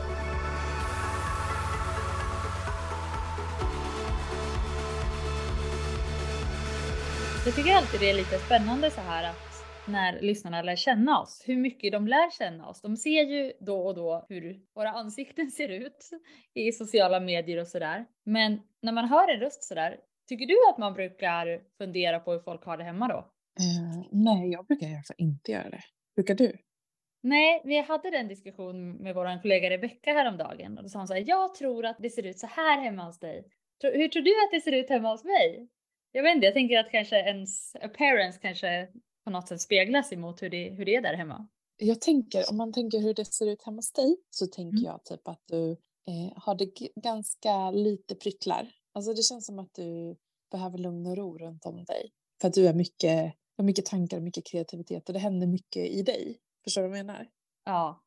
[7.46, 9.55] Jag tycker alltid det är lite spännande så här att
[9.88, 12.82] när lyssnarna lär känna oss, hur mycket de lär känna oss.
[12.82, 16.10] De ser ju då och då hur våra ansikten ser ut
[16.54, 18.06] i sociala medier och sådär.
[18.26, 22.40] Men när man hör en röst sådär Tycker du att man brukar fundera på hur
[22.40, 23.18] folk har det hemma då?
[23.18, 25.82] Uh, nej, jag brukar i alla fall inte göra det.
[26.16, 26.58] Brukar du?
[27.24, 31.14] Nej, vi hade den diskussion med vår kollega Rebecka häromdagen och då sa hon så
[31.14, 33.46] här, jag tror att det ser ut så här hemma hos dig.
[33.84, 35.70] Hur tror du att det ser ut hemma hos mig?
[36.12, 38.88] Jag vet inte, jag tänker att kanske ens appearance kanske
[39.26, 41.48] på något sätt speglas emot hur det, hur det är där hemma.
[41.78, 44.84] Jag tänker, om man tänker hur det ser ut hemma hos dig så tänker mm.
[44.84, 45.72] jag typ att du
[46.08, 50.16] eh, har det ganska lite pryttlar Alltså det känns som att du
[50.52, 52.12] behöver lugn och ro runt om dig.
[52.42, 55.86] För att du har mycket, har mycket tankar och mycket kreativitet och det händer mycket
[55.86, 56.38] i dig.
[56.64, 57.28] Förstår du vad jag menar?
[57.64, 58.04] Ja.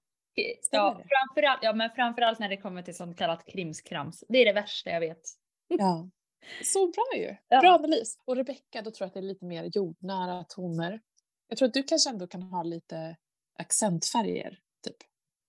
[0.70, 4.24] ja, framförallt, ja, men framförallt när det kommer till sånt kallat krimskrams.
[4.28, 5.22] Det är det värsta jag vet.
[5.68, 6.10] Ja.
[6.64, 7.36] Så bra ju!
[7.48, 7.60] Ja.
[7.60, 8.18] Bra analys.
[8.24, 11.00] Och Rebecka, då tror jag att det är lite mer jordnära toner.
[11.48, 13.16] Jag tror att du kanske ändå kan ha lite
[13.58, 14.96] accentfärger, typ.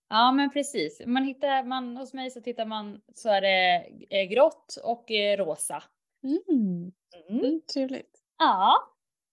[0.08, 1.02] Ja men precis.
[1.06, 5.36] Man hittar, man, hos mig så tittar man så är det eh, grått och eh,
[5.36, 5.82] rosa.
[6.24, 6.42] Mm.
[6.48, 7.44] Mm.
[7.44, 8.22] Mm, trevligt.
[8.38, 8.76] Ja.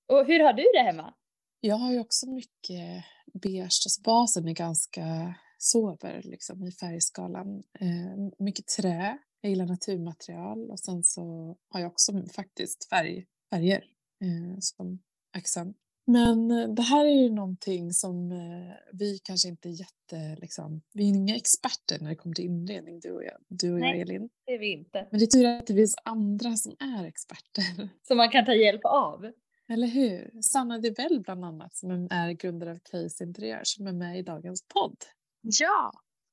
[0.07, 1.13] Och hur har du det hemma?
[1.59, 3.03] Jag har ju också mycket
[3.33, 3.63] beige.
[3.85, 7.63] Alltså basen är ganska sover liksom, i färgskalan.
[7.79, 13.83] Eh, mycket trä, jag gillar naturmaterial och sen så har jag också faktiskt färg, färger
[14.21, 14.99] eh, som
[15.37, 15.77] accent.
[16.07, 20.41] Men eh, det här är ju någonting som eh, vi kanske inte är jätte...
[20.41, 23.79] Liksom, vi är inga experter när det kommer till inredning, du och jag, du och
[23.79, 24.29] jag Elin.
[24.45, 25.07] det är vi inte.
[25.11, 27.89] Men det är tur att det finns andra som är experter.
[28.07, 29.31] Som man kan ta hjälp av.
[29.69, 30.41] Eller hur?
[30.41, 34.67] Sanna Divell bland annat som är grundare av Case Interiör som är med i dagens
[34.67, 34.97] podd.
[35.41, 35.91] Ja!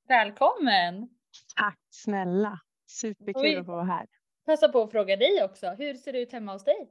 [0.09, 1.09] Välkommen!
[1.57, 2.61] Tack snälla!
[2.87, 4.07] Superkul att få vara här.
[4.47, 5.67] Passa på att fråga dig också.
[5.67, 6.91] Hur ser det ut hemma hos dig?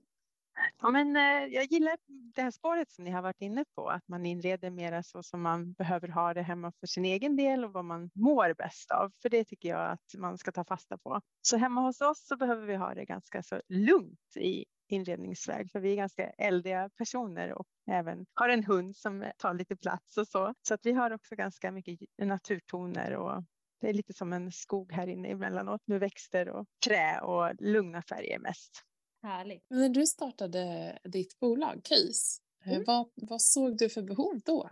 [0.82, 1.98] Ja, men, eh, jag gillar
[2.36, 5.42] det här spåret som ni har varit inne på, att man inreder mera så som
[5.42, 9.12] man behöver ha det hemma för sin egen del och vad man mår bäst av.
[9.22, 11.22] För det tycker jag att man ska ta fasta på.
[11.42, 15.80] Så hemma hos oss så behöver vi ha det ganska så lugnt i inredningsväg, för
[15.80, 20.28] vi är ganska eldiga personer och även har en hund som tar lite plats och
[20.28, 20.54] så.
[20.62, 23.44] Så att vi har också ganska mycket naturtoner och
[23.82, 28.02] det är lite som en skog här inne emellanåt med växter och trä och lugna
[28.02, 28.84] färger mest.
[29.24, 29.66] Härligt.
[29.70, 32.84] när du startade ditt bolag KIS, eh, mm.
[32.88, 34.70] vad, vad såg du för behov då?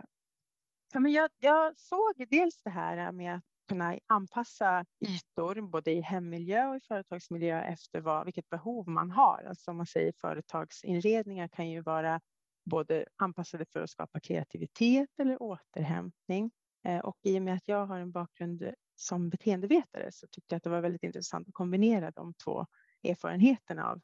[0.92, 6.00] Ja, men jag, jag såg dels det här med att kunna anpassa ytor både i
[6.00, 9.44] hemmiljö och i företagsmiljö efter vad, vilket behov man har.
[9.48, 12.20] Alltså om man säger företagsinredningar kan ju vara
[12.70, 16.50] både anpassade för att skapa kreativitet eller återhämtning.
[16.84, 20.56] Eh, och i och med att jag har en bakgrund som beteendevetare så tyckte jag
[20.56, 22.66] att det var väldigt intressant att kombinera de två
[23.02, 24.00] erfarenheterna av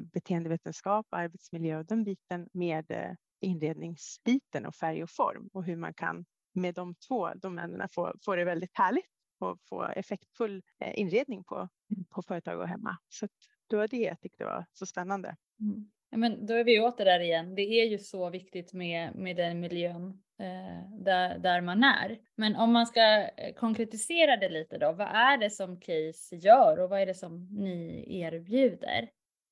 [0.00, 5.94] beteendevetenskap, arbetsmiljö och den biten med eh, inredningsbiten och färg och form och hur man
[5.94, 9.04] kan med de två domänerna få, få det väldigt härligt
[9.38, 11.68] och få effektfull eh, inredning på,
[12.10, 12.96] på företag och hemma.
[13.08, 13.28] Så
[13.70, 15.36] det var det jag tyckte var så spännande.
[15.60, 15.90] Mm.
[16.10, 17.54] Ja, men då är vi åter där igen.
[17.54, 22.18] Det är ju så viktigt med, med den miljön eh, där, där man är.
[22.34, 26.90] Men om man ska konkretisera det lite då, vad är det som Case gör och
[26.90, 29.08] vad är det som ni erbjuder?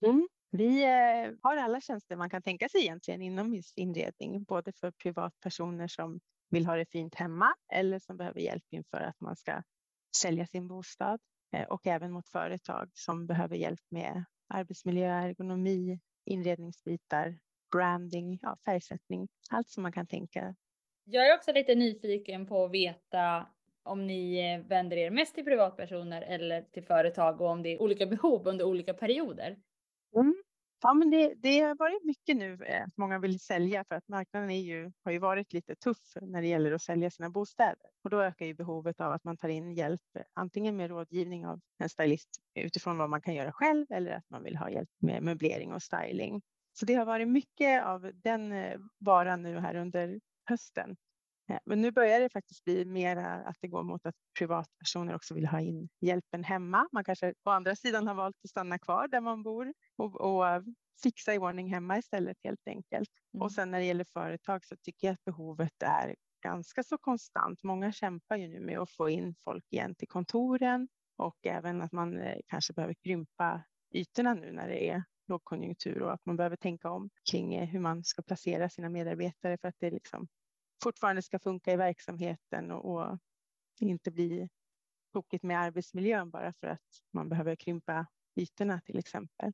[0.06, 0.28] Mm.
[0.50, 5.88] Vi eh, har alla tjänster man kan tänka sig egentligen inom inredning, både för privatpersoner
[5.88, 9.62] som vill ha det fint hemma eller som behöver hjälp inför att man ska
[10.16, 11.20] sälja sin bostad
[11.56, 17.38] eh, och även mot företag som behöver hjälp med arbetsmiljö, ergonomi, inredningsbitar,
[17.72, 20.54] branding, ja, färgsättning, allt som man kan tänka.
[21.04, 23.46] Jag är också lite nyfiken på att veta
[23.82, 27.82] om ni eh, vänder er mest till privatpersoner eller till företag och om det är
[27.82, 29.56] olika behov under olika perioder.
[30.16, 30.34] Mm.
[30.82, 34.08] Ja, men det, det har varit mycket nu eh, att många vill sälja för att
[34.08, 37.90] marknaden är ju, har ju varit lite tuff när det gäller att sälja sina bostäder.
[38.04, 41.46] Och då ökar ju behovet av att man tar in hjälp, eh, antingen med rådgivning
[41.46, 44.90] av en stylist utifrån vad man kan göra själv eller att man vill ha hjälp
[44.98, 46.42] med möblering och styling.
[46.72, 50.96] Så det har varit mycket av den eh, varan nu här under hösten.
[51.64, 55.46] Men nu börjar det faktiskt bli mer att det går mot att privatpersoner också vill
[55.46, 56.88] ha in hjälpen hemma.
[56.92, 60.44] Man kanske å andra sidan har valt att stanna kvar där man bor och, och
[61.02, 63.10] fixa i ordning hemma istället helt enkelt.
[63.34, 63.42] Mm.
[63.42, 67.62] Och sen när det gäller företag så tycker jag att behovet är ganska så konstant.
[67.62, 71.92] Många kämpar ju nu med att få in folk igen till kontoren och även att
[71.92, 73.62] man eh, kanske behöver krympa
[73.94, 77.80] ytorna nu när det är lågkonjunktur och att man behöver tänka om kring eh, hur
[77.80, 80.28] man ska placera sina medarbetare för att det liksom
[80.82, 83.18] fortfarande ska funka i verksamheten och, och
[83.80, 84.48] inte bli
[85.12, 89.52] tokigt med arbetsmiljön bara för att man behöver krympa ytorna till exempel.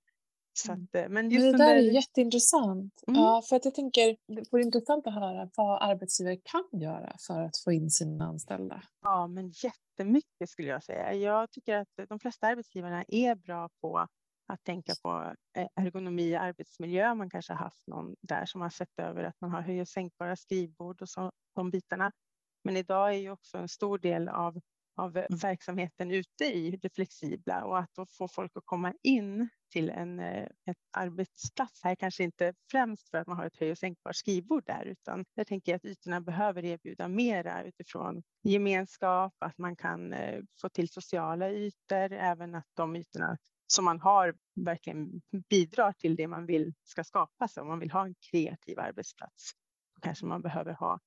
[0.59, 0.85] Så mm.
[0.85, 3.03] att, eh, men, men det där är jätteintressant.
[3.09, 3.21] Mm.
[3.21, 7.43] Ja, för att jag tänker, det vore intressant att höra vad arbetsgivare kan göra för
[7.43, 8.83] att få in sina anställda.
[9.03, 11.15] Ja, men jättemycket skulle jag säga.
[11.15, 14.07] Jag tycker att de flesta arbetsgivarna är bra på
[14.47, 17.15] att tänka på eh, ergonomi och arbetsmiljö.
[17.15, 19.89] Man kanske har haft någon där som har sett över att man har höj och
[19.89, 22.13] sänkbara skrivbord och så, de bitarna.
[22.65, 24.61] Men idag är ju också en stor del av,
[24.97, 29.91] av verksamheten ute i det flexibla och att då få folk att komma in till
[29.91, 33.79] en eh, ett arbetsplats här, kanske inte främst för att man har ett höj och
[33.79, 39.77] sänkbart skrivbord där, utan jag tänker att ytorna behöver erbjuda mera utifrån gemenskap, att man
[39.77, 45.93] kan eh, få till sociala ytor, även att de ytorna som man har verkligen bidrar
[45.93, 47.57] till det man vill ska skapas.
[47.57, 49.53] Om man vill ha en kreativ arbetsplats
[49.95, 51.01] då kanske man behöver ha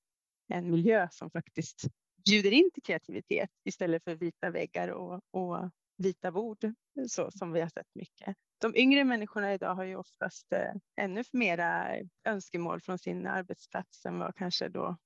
[0.48, 1.84] en miljö som faktiskt
[2.24, 6.72] bjuder in till kreativitet istället för vita väggar och, och vita bord
[7.08, 8.36] så som vi har sett mycket.
[8.60, 14.18] De yngre människorna idag har ju oftast eh, ännu mera önskemål från sin arbetsplats än
[14.18, 14.96] vad kanske då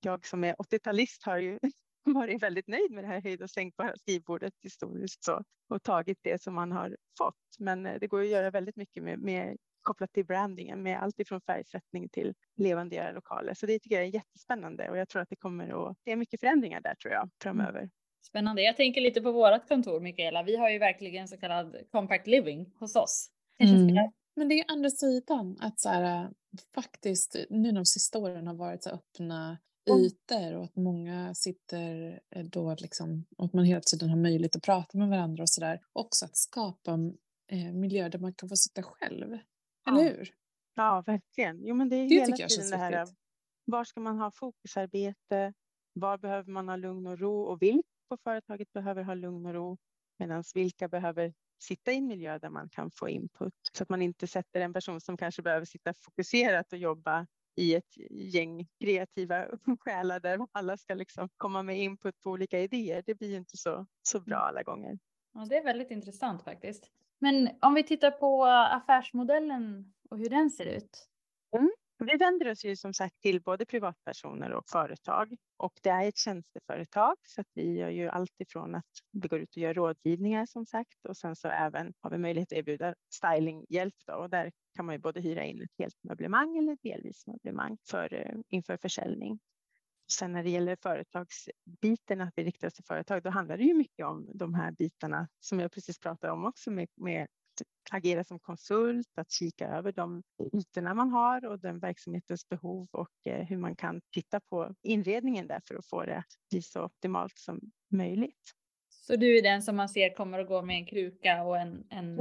[0.00, 1.58] jag som är 80-talist har ju
[2.14, 6.42] varit väldigt nöjd med det här höjd och sänkbara skrivbordet historiskt så och tagit det
[6.42, 7.34] som man har fått.
[7.58, 11.20] Men eh, det går att göra väldigt mycket med, med kopplat till brandingen med allt
[11.20, 13.54] ifrån färgsättning till levande lokaler.
[13.54, 16.16] Så det tycker jag är jättespännande och jag tror att det kommer att det är
[16.16, 17.90] mycket förändringar där tror jag framöver.
[18.26, 18.62] Spännande.
[18.62, 20.42] Jag tänker lite på vårt kontor, Mikaela.
[20.42, 23.30] Vi har ju verkligen så kallad compact living hos oss.
[23.58, 24.10] Mm.
[24.36, 26.30] Men det är andra sidan att så här,
[26.74, 29.58] faktiskt nu de sista åren har varit så öppna
[29.88, 34.56] ytor och att många sitter eh, då liksom och att man hela tiden har möjlighet
[34.56, 35.80] att prata med varandra och så där.
[35.92, 36.92] Också att skapa
[37.52, 39.38] eh, miljöer där man kan få sitta själv.
[39.84, 39.92] Ja.
[40.00, 40.30] Eller hur?
[40.74, 41.66] Ja, verkligen.
[41.66, 43.00] Jo, men det är Det hela tiden det här.
[43.00, 43.18] viktigt.
[43.64, 45.52] Var ska man ha fokusarbete?
[45.92, 47.42] Var behöver man ha lugn och ro?
[47.42, 49.78] Och vilka på företaget behöver ha lugn och ro?
[50.18, 53.54] Medan vilka behöver sitta i en miljö där man kan få input?
[53.72, 57.26] Så att man inte sätter en person som kanske behöver sitta fokuserat och jobba
[57.60, 59.46] i ett gäng kreativa
[59.80, 63.02] själar där alla ska liksom komma med input på olika idéer.
[63.06, 64.98] Det blir ju inte så, så bra alla gånger.
[65.34, 66.90] Ja, det är väldigt intressant faktiskt.
[67.18, 71.06] Men om vi tittar på affärsmodellen och hur den ser ut.
[71.98, 76.16] Vi vänder oss ju som sagt till både privatpersoner och företag och det är ett
[76.16, 80.46] tjänsteföretag så att vi gör ju allt ifrån att vi går ut och gör rådgivningar
[80.46, 84.52] som sagt och sen så även har vi möjlighet att erbjuda stylinghjälp då och där
[84.76, 88.76] kan man ju både hyra in ett helt möblemang eller delvis möblemang för, eh, inför
[88.76, 89.40] försäljning.
[90.12, 93.74] Sen när det gäller företagsbiten, att vi riktar oss till företag, då handlar det ju
[93.74, 98.24] mycket om de här bitarna som jag precis pratade om också med, med att agera
[98.24, 103.46] som konsult, att kika över de ytorna man har och den verksamhetens behov och eh,
[103.46, 107.38] hur man kan titta på inredningen där för att få det att bli så optimalt
[107.38, 108.54] som möjligt.
[109.10, 111.86] Så du är den som man ser kommer att gå med en kruka och en,
[111.90, 112.20] en,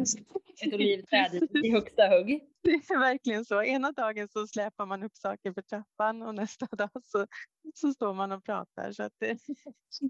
[0.66, 2.44] ett olivträd i- högsta hugg.
[2.64, 3.64] Det är verkligen så.
[3.64, 7.28] Ena dagen så släpar man upp saker för trappan och nästa dag så,
[7.76, 8.92] så står man och pratar.
[8.92, 9.38] Så att det,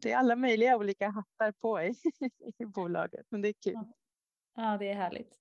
[0.02, 1.94] det är alla möjliga olika hattar på i,
[2.63, 3.76] i bolaget, men det är kul.
[4.56, 5.32] Ja, det är härligt.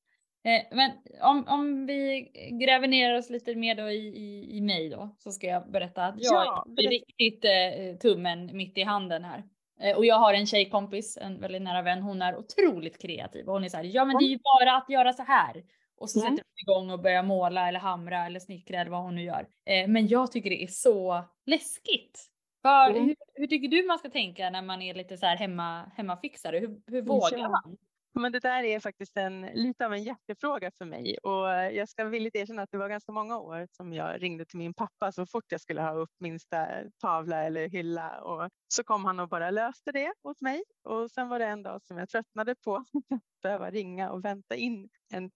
[0.44, 0.90] Eh, men
[1.22, 2.30] om, om vi
[2.64, 6.04] gräver ner oss lite mer då i, i, i mig då så ska jag berätta
[6.04, 9.44] att jag Ja, är riktigt eh, tummen mitt i handen här.
[9.80, 12.02] Eh, och jag har en tjejkompis, en väldigt nära vän.
[12.02, 14.76] Hon är otroligt kreativ och hon är så här, ja men det är ju bara
[14.76, 15.64] att göra så här.
[16.00, 16.36] Och så Mm.
[16.36, 19.46] sätter hon igång och börjar måla eller hamra eller snickra eller vad hon nu gör.
[19.66, 22.24] Eh, men jag tycker det är så läskigt.
[22.62, 23.04] För, Mm.
[23.04, 26.58] hur, hur tycker du man ska tänka när man är lite så här hemma, hemmafixare?
[26.58, 27.76] Hur, hur vågar man?
[28.18, 32.04] Men det där är faktiskt en, lite av en hjärtefråga för mig och jag ska
[32.04, 35.26] villigt erkänna att det var ganska många år som jag ringde till min pappa så
[35.26, 36.68] fort jag skulle ha upp minsta
[37.00, 41.28] tavla eller hylla och så kom han och bara löste det åt mig och sen
[41.28, 42.76] var det en dag som jag tröttnade på
[43.10, 45.30] att behöva ringa och vänta in en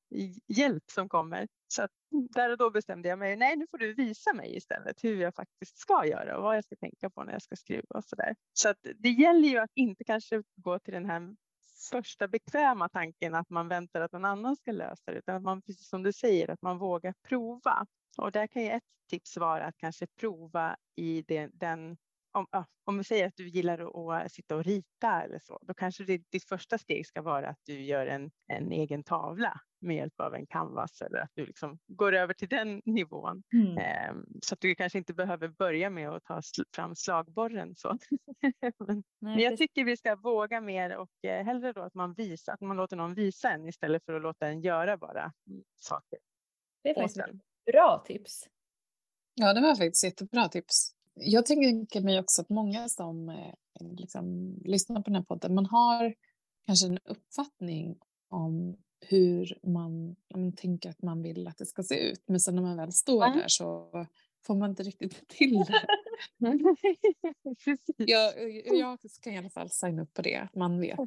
[0.49, 1.49] hjälp som kommer.
[1.69, 5.05] Så att där och då bestämde jag mig, nej nu får du visa mig istället
[5.05, 7.95] hur jag faktiskt ska göra och vad jag ska tänka på när jag ska skruva
[7.95, 8.35] och sådär.
[8.53, 11.37] Så att det gäller ju att inte kanske gå till den här
[11.91, 15.63] första bekväma tanken att man väntar att någon annan ska lösa det, utan att man,
[15.63, 17.87] precis som du säger, att man vågar prova.
[18.19, 21.97] Och där kan ju ett tips vara att kanske prova i den, den
[22.33, 22.47] om,
[22.85, 26.05] om vi säger att du gillar att, att sitta och rita eller så, då kanske
[26.05, 30.21] det, ditt första steg ska vara att du gör en, en egen tavla med hjälp
[30.21, 33.43] av en canvas eller att du liksom går över till den nivån.
[33.53, 33.79] Mm.
[33.79, 37.75] Ehm, så att du kanske inte behöver börja med att ta sl- fram slagborren.
[37.77, 37.99] Så.
[38.61, 42.15] Men Nej, men jag tycker vi ska våga mer och eh, hellre då att man
[42.15, 45.33] visar, att man låter någon visa en istället för att låta en göra bara
[45.77, 46.19] saker.
[46.83, 48.49] det är faktiskt ett bra tips.
[49.35, 50.95] Ja, det var faktiskt jättebra tips.
[51.15, 55.67] Jag tänker mig också att många som eh, liksom, lyssnar på den här podden, man
[55.67, 56.15] har
[56.67, 58.77] kanske en uppfattning om
[59.09, 62.23] hur man, man tänker att man vill att det ska se ut.
[62.27, 63.39] Men sen när man väl står Mm.
[63.39, 63.91] där så
[64.47, 65.87] får man inte riktigt till det.
[67.97, 68.33] Jag,
[68.79, 70.99] jag kan i alla fall signa upp på det, att man vet.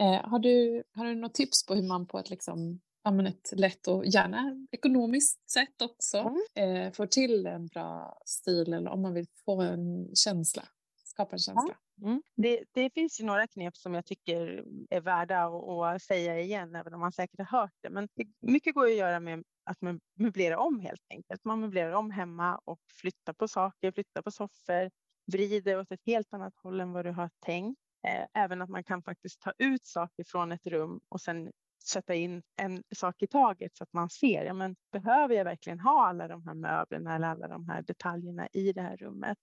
[0.00, 3.52] Eh, har, du, har du något tips på hur man på ett, liksom, ja, ett
[3.56, 9.14] lätt och gärna ekonomiskt sätt också eh, får till en bra stil eller om man
[9.14, 10.62] vill få en känsla,
[11.04, 11.76] skapa en känsla?
[12.02, 12.22] Mm.
[12.36, 16.74] Det, det finns ju några knep som jag tycker är värda att, att säga igen,
[16.74, 17.90] även om man säkert har hört det.
[17.90, 21.44] Men det, mycket går ju att göra med att man möblerar om helt enkelt.
[21.44, 24.90] Man möblerar om hemma och flyttar på saker, flyttar på soffor,
[25.32, 27.80] vrider åt ett helt annat håll än vad du har tänkt.
[28.06, 31.50] Eh, även att man kan faktiskt ta ut saker från ett rum och sen
[31.84, 35.80] sätta in en sak i taget så att man ser, ja, men behöver jag verkligen
[35.80, 39.38] ha alla de här möblerna eller alla de här detaljerna i det här rummet?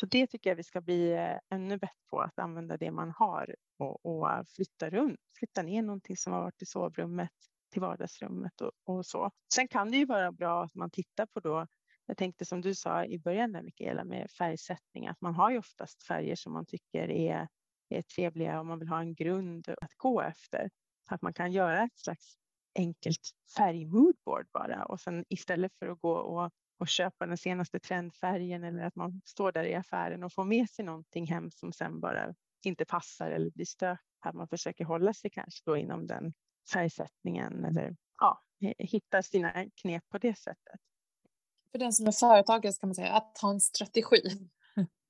[0.00, 3.10] Så det tycker jag vi ska bli eh, ännu bättre på, att använda det man
[3.10, 7.30] har och, och flytta runt, flytta ner någonting som har varit i sovrummet
[7.72, 9.30] till vardagsrummet och, och så.
[9.54, 11.66] Sen kan det ju vara bra att man tittar på då,
[12.06, 15.58] jag tänkte som du sa i början där Mikaela med färgsättning, att man har ju
[15.58, 17.48] oftast färger som man tycker är,
[17.88, 20.70] är trevliga och man vill ha en grund att gå efter.
[21.10, 22.36] Att man kan göra ett slags
[22.78, 23.20] enkelt
[23.56, 28.82] färgmoodboard bara och sen istället för att gå och, och köpa den senaste trendfärgen eller
[28.82, 32.34] att man står där i affären och får med sig någonting hem som sen bara
[32.64, 34.00] inte passar eller blir stök.
[34.20, 36.32] Att man försöker hålla sig kanske då inom den
[36.72, 38.42] färgsättningen eller ja,
[38.78, 39.52] hitta sina
[39.82, 40.80] knep på det sättet.
[41.72, 44.48] För den som är företagare ska man säga att ha en strategi.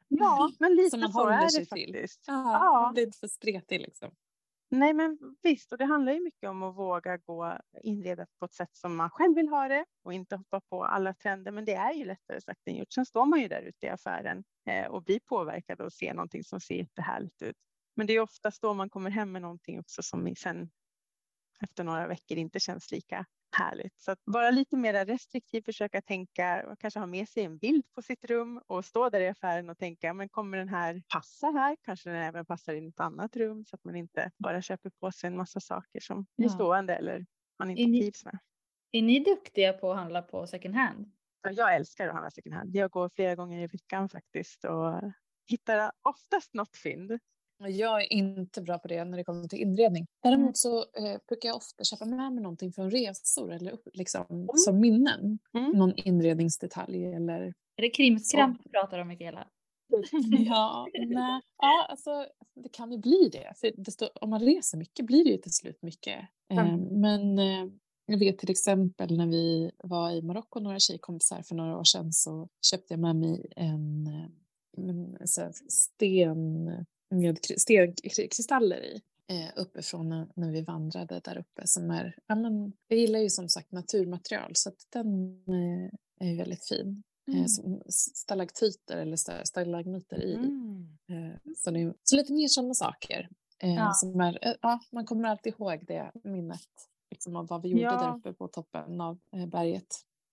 [0.09, 1.67] Ja, men lite så håller är det till.
[1.69, 2.25] faktiskt.
[2.27, 2.91] Ja, Ja.
[2.95, 4.15] Blir inte för spretig liksom.
[4.69, 8.53] Nej, men visst, och det handlar ju mycket om att våga gå inreda på ett
[8.55, 11.53] sätt som man själv vill ha det och inte hoppa på alla trender.
[11.53, 12.93] Men det är ju lättare sagt än gjort.
[12.93, 16.45] Sen står man ju där ute i affären eh, och blir påverkad och ser någonting
[16.45, 17.57] som ser jättehärligt ut.
[17.97, 20.71] Men det är oftast då man kommer hem med någonting också som sen
[21.61, 24.01] efter några veckor inte känns lika härligt.
[24.01, 27.85] Så att vara lite mer restriktiv, försöka tänka och kanske ha med sig en bild
[27.95, 31.47] på sitt rum och stå där i affären och tänka, men kommer den här passa
[31.47, 31.77] här?
[31.83, 35.13] Kanske den även passar i ett annat rum så att man inte bara köper på
[35.13, 36.55] sig en massa saker som blir Ja.
[36.55, 37.27] stående eller
[37.59, 38.39] man inte Är ni- trivs med.
[38.93, 41.11] Är ni duktiga på att handla på second hand?
[41.43, 42.77] Ja, Jag älskar att handla second hand.
[42.77, 45.01] Jag går flera gånger i veckan faktiskt och
[45.51, 47.19] hittar oftast något fynd.
[47.69, 50.07] Jag är inte bra på det när det kommer till inredning.
[50.23, 54.49] Däremot så eh, brukar jag ofta köpa med mig någonting från resor eller upp, liksom,
[54.55, 55.39] som minnen.
[55.55, 55.71] Mm.
[55.71, 57.41] Någon inredningsdetalj eller...
[57.77, 59.49] Är det krimskramp du pratar om Mikaela?
[60.47, 61.41] Ja, nej.
[61.59, 63.53] ja alltså, det kan ju bli det.
[63.57, 66.21] För det står, om man reser mycket blir det ju till slut mycket.
[66.53, 67.01] Eh, Mm.
[67.01, 67.73] men eh,
[68.07, 72.13] jag vet till exempel när vi var i Marocko, några tjejkompisar för några år sedan,
[72.13, 74.29] så köpte jag med mig en, eh,
[74.77, 76.71] en här sten
[77.15, 81.67] med kri- stenkristaller i eh, uppifrån när, när vi vandrade där uppe.
[81.67, 86.37] Som är, ja, men, jag gillar ju som sagt naturmaterial så att den eh, är
[86.37, 87.03] väldigt fin.
[87.29, 87.49] Eh, Mm.
[87.49, 90.35] som stalaktyter eller sta- stalagmiter i.
[90.35, 90.89] Mm.
[91.11, 93.29] Eh, Så, det, så lite mer sådana saker.
[93.63, 93.93] Eh, Ja.
[93.95, 96.61] som är, eh, ja, man kommer alltid ihåg det minnet
[97.11, 97.91] liksom, av vad vi gjorde Ja.
[98.03, 99.87] där uppe på toppen av eh, berget.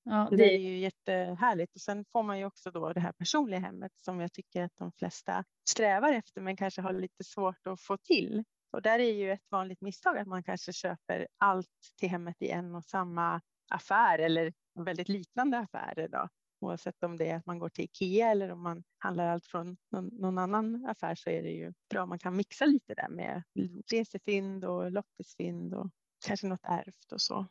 [0.03, 3.11] Ja, Det det är ju jättehärligt och sen får man ju också då det här
[3.11, 7.67] personliga hemmet som jag tycker att de flesta strävar efter men kanske har lite svårt
[7.67, 8.43] att få till.
[8.71, 11.67] Och där är ju ett vanligt misstag att man kanske köper allt
[11.99, 13.41] till hemmet i en och samma
[13.71, 16.27] affär eller väldigt liknande affärer då.
[16.61, 19.77] Oavsett om det är att man går till Ikea eller om man handlar allt från
[19.91, 23.09] någon, någon annan affär så är det ju bra om man kan mixa lite där
[23.09, 23.43] med
[23.91, 25.89] resefynd och loppisfynd och
[26.25, 27.47] kanske något ärvt och så.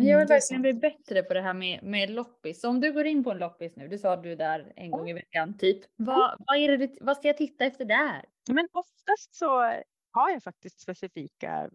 [0.00, 2.60] Men jag Mm, vill det är verkligen bli bättre på det här med, med loppis.
[2.60, 4.90] Så om du går in på en loppis nu, du sa du är där en
[4.90, 5.78] gång i veckan typ.
[5.96, 8.24] Vad, vad, är det, vad ska jag titta efter där?
[8.50, 9.46] Men oftast så
[10.12, 11.70] har jag faktiskt specifika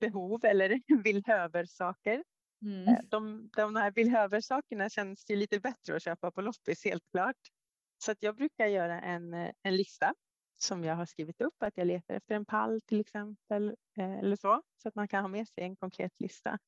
[0.00, 2.24] behov eller villhöver-saker.
[2.62, 2.88] Mm.
[2.88, 7.36] Eh, De, de här villhöver-sakerna känns ju lite bättre att köpa på loppis helt klart.
[8.04, 10.14] Så att jag brukar göra en, eh, en lista
[10.56, 14.36] som jag har skrivit upp att jag letar efter en pall till exempel eh, eller
[14.36, 14.62] så.
[14.82, 16.58] Så att man kan ha med sig en konkret lista.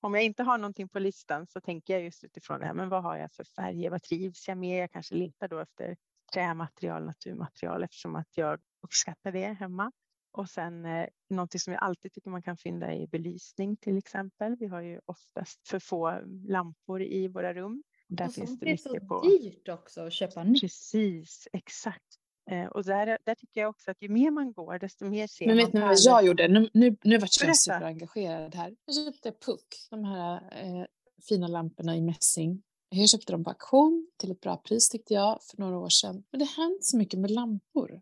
[0.00, 2.88] Om jag inte har någonting på listan så tänker jag just utifrån det här, men
[2.88, 3.90] vad har jag för färger?
[3.90, 4.82] Vad trivs jag med?
[4.82, 5.96] Jag kanske letar då efter
[6.32, 9.92] trämaterial, naturmaterial eftersom att jag uppskattar det hemma.
[10.32, 14.56] Och sen eh, någonting som jag alltid tycker man kan fynda är belysning till exempel.
[14.56, 17.82] Vi har ju oftast för få lampor i våra rum.
[18.08, 19.20] Där Och finns sånt det är så mycket på.
[19.20, 20.60] dyrt också att köpa nytt.
[20.60, 22.17] Precis, exakt.
[22.50, 25.46] Eh, och där, där tycker jag också att ju mer man går, desto mer ser
[25.46, 26.48] Men man vet ni vad jag gjorde?
[26.48, 28.76] Nu, nu, nu vart jag superengagerad här.
[28.84, 30.86] Jag köpte Puck, de här eh,
[31.28, 32.62] fina lamporna i mässing.
[32.90, 36.24] Jag köpte dem på auktion till ett bra pris tyckte jag för några år sedan.
[36.30, 38.00] Men det har hänt så mycket med lampor.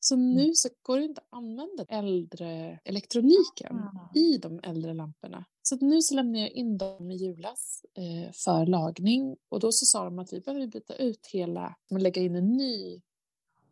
[0.00, 0.32] Så Mm.
[0.34, 4.10] nu så går det inte att använda äldre elektroniken Ah.
[4.18, 5.44] i de äldre lamporna.
[5.62, 9.86] Så nu så lämnar jag in dem i julas eh, för lagning och då så
[9.86, 13.02] sa de att vi behöver byta ut hela, och lägga in en ny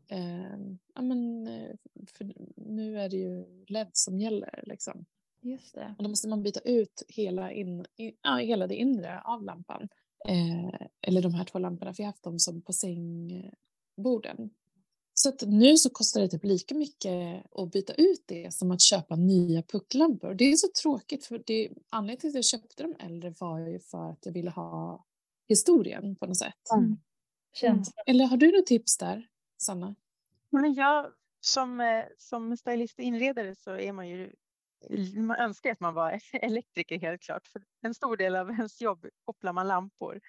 [0.08, 0.58] Eh,
[0.94, 1.76] ja, men, eh,
[2.06, 4.64] för nu är det ju LED som gäller.
[4.66, 5.06] Liksom.
[5.40, 5.94] Just det.
[5.98, 7.86] Och då måste man byta ut hela, in,
[8.22, 9.88] ja, hela det inre av lampan.
[10.28, 14.50] Eh, eller de här två lamporna, för jag har haft dem som på sängborden.
[15.14, 18.80] Så att nu så kostar det typ lika mycket att byta ut det som att
[18.80, 20.34] köpa nya pucklampor.
[20.34, 23.78] Det är så tråkigt, för det, anledningen till att jag köpte de äldre var ju
[23.78, 25.04] för att jag ville ha
[25.48, 26.70] historien på något sätt.
[26.76, 26.96] Mm.
[27.52, 29.26] Känns Eller har du något tips där,
[29.66, 29.94] Sanna?
[30.50, 34.32] Men jag, som, eh, som stylist och inredare så är man ju
[35.16, 37.48] man önskar att man var elektriker helt klart.
[37.48, 40.20] För en stor del av ens jobb kopplar man lampor.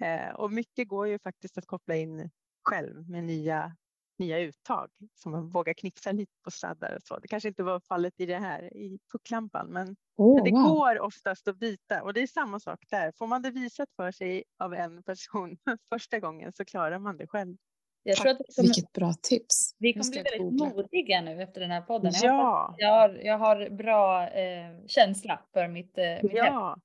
[0.00, 2.30] Eh, och mycket går ju faktiskt att koppla in
[2.62, 3.76] själv med nya,
[4.18, 4.90] nya uttag.
[5.14, 7.18] Så man vågar knixa lite på sladdar och så.
[7.18, 9.66] Det kanske inte var fallet i det här i pucklampan.
[9.72, 12.02] Men, Oh, men det går oftast att byta.
[12.02, 13.12] Och det är samma sak där.
[13.12, 15.56] Får man det visat för sig av en person
[15.88, 17.56] första gången så klarar man det själv.
[18.02, 19.74] Jag tror att vi kommer, Vilket bra tips.
[19.78, 20.66] Vi kommer bli väldigt googla.
[20.82, 22.12] modiga nu efter den här podden.
[22.22, 22.74] Ja.
[22.78, 26.44] Jag, har, jag har bra eh, känsla för mitt, eh, mitt Ja,
[26.74, 26.80] hem.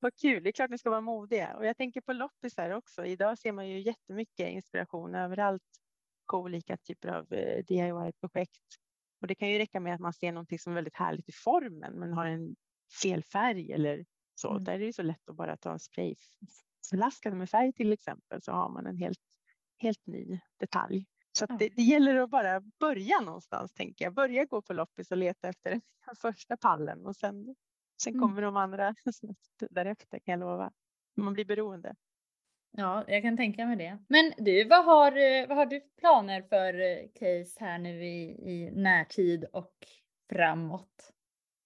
[0.00, 0.42] vad kul.
[0.42, 1.56] Det är klart ni ska vara modiga.
[1.56, 3.04] Och jag tänker på loppisar också.
[3.04, 5.62] Idag ser man ju jättemycket inspiration överallt
[6.30, 8.60] på olika typer av eh, DIY-projekt.
[9.20, 11.32] Och det kan ju räcka med att man ser någonting som är väldigt härligt i
[11.32, 12.56] formen men har en
[13.02, 14.04] fel färg eller
[14.34, 14.50] så.
[14.50, 14.64] Mm.
[14.64, 18.52] Där är det så lätt att bara ta en sprayflaska med färg till exempel så
[18.52, 19.18] har man en helt,
[19.80, 21.06] helt ny detalj.
[21.32, 24.14] Så det, det, gäller att bara börja någonstans tänker jag.
[24.14, 27.56] Börja gå på loppis och leta efter den första pallen och sen,
[28.02, 28.20] sen mm.
[28.20, 28.94] kommer de andra
[29.70, 30.72] därefter kan jag lova.
[31.16, 31.94] Man blir beroende.
[32.76, 33.98] Ja, jag kan tänka mig det.
[34.08, 38.70] Men du, vad har, vad har du planer för eh, case här nu i, i
[38.70, 39.74] närtid och
[40.32, 41.12] framåt?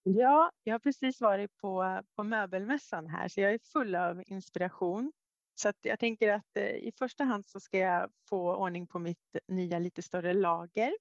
[0.02, 5.12] Ja, jag har precis varit på, på möbelmässan här så jag är full av inspiration.
[5.54, 9.36] Så jag tänker att eh, i första hand så ska jag få ordning på mitt
[9.48, 10.92] nya lite större lager.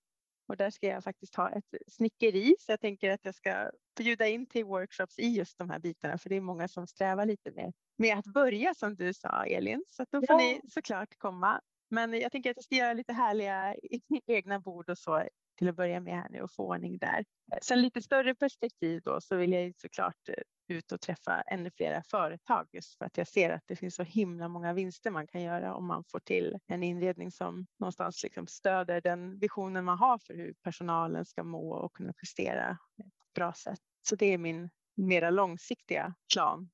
[0.48, 4.28] Och där ska jag faktiskt ha ett snickeri så jag tänker att jag ska bjuda
[4.28, 7.52] in till workshops i just de här bitarna för det är många som strävar lite
[7.52, 9.84] med, med att börja som du sa Elin.
[9.90, 10.38] Så då får ja.
[10.38, 11.62] ni såklart komma.
[11.90, 13.76] Men jag tänker att jag ska göra lite härliga
[14.28, 15.28] egna bord och så
[15.58, 17.26] till att börja med här nu och få ordning där.
[17.62, 20.36] Sen lite större perspektiv då så vill jag såklart eh,
[20.74, 24.04] ut och träffa ännu flera företag just för att jag ser att det finns så
[24.04, 28.48] himla många vinster man kan göra om man får till en inredning som någonstans liksom
[28.48, 33.34] stöder den visionen man har för hur personalen ska må och kunna prestera på ett
[33.34, 33.80] bra sätt.
[34.08, 36.70] Så det är min mera långsiktiga plan.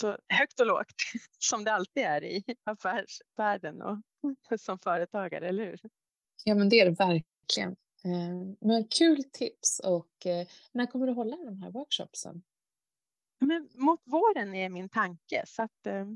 [0.00, 0.94] Så högt och lågt
[1.38, 3.98] som det alltid är i affärsvärlden och
[4.60, 5.80] som företagare, eller hur?
[6.44, 7.76] Ja, men det är det verkligen.
[8.04, 12.42] Eh, men kul tips och eh, när kommer du hålla de här workshopsen?
[13.46, 16.06] Men mot våren är min tanke så att eh,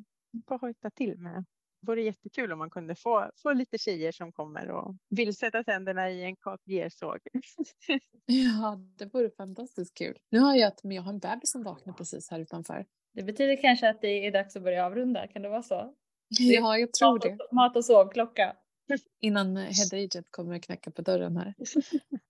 [0.49, 1.45] får hojta till med.
[1.81, 5.64] Det vore jättekul om man kunde få, få lite tjejer som kommer och vill sätta
[5.64, 7.18] tänderna i en kapiersåg.
[8.26, 10.18] ja, det vore fantastiskt kul.
[10.31, 12.87] Nu har jag att jag har en bebis som vaknar precis här utanför.
[13.12, 15.95] Det betyder kanske att det är dags att börja avrunda, kan det vara så?
[16.29, 17.39] Ja, jag tror det.
[17.53, 18.57] Mat och sovklocka.
[19.20, 21.55] Innan Head Agent kommer knacka på dörren här.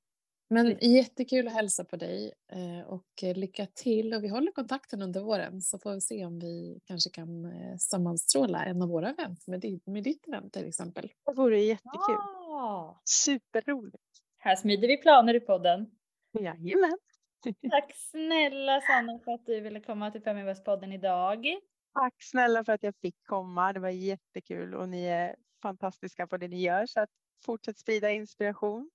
[0.50, 4.14] Men jättekul att hälsa på dig eh, och lycka till.
[4.14, 7.76] Och vi håller kontakten under våren så får vi se om vi kanske kan eh,
[7.76, 11.12] sammanstråla en av våra event med ditt, med ditt event till exempel.
[11.26, 12.14] Det vore jättekul.
[12.14, 13.00] Ah.
[13.04, 14.04] Superroligt.
[14.38, 15.90] Här smider vi planer i podden.
[16.32, 16.98] Jajamän.
[17.70, 21.46] Tack snälla Sanna för att du ville komma till Feminvest-podden idag.
[21.94, 23.72] Tack snälla för att jag fick komma.
[23.72, 27.10] Det var jättekul och ni är fantastiska på det ni gör så att
[27.44, 28.90] fortsätt sprida inspiration.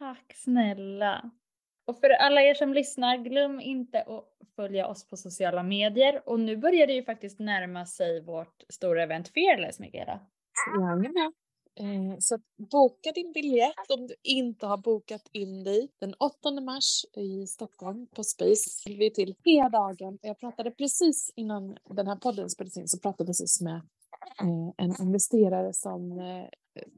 [0.00, 1.30] Tack snälla.
[1.86, 4.24] Och för alla er som lyssnar, glöm inte att
[4.56, 6.28] följa oss på sociala medier.
[6.28, 10.20] Och nu börjar det ju faktiskt närma sig vårt stora event Fearless, Mikaela.
[10.80, 11.32] Jajamän.
[11.80, 12.38] Eh, så
[12.70, 15.88] boka din biljett om du inte har bokat in dig.
[15.98, 20.18] Den 8 mars i Stockholm på Space vi till hela dagen.
[20.22, 23.76] Jag pratade precis innan den här podden spelades in så pratade jag precis med
[24.40, 26.48] eh, en investerare som eh,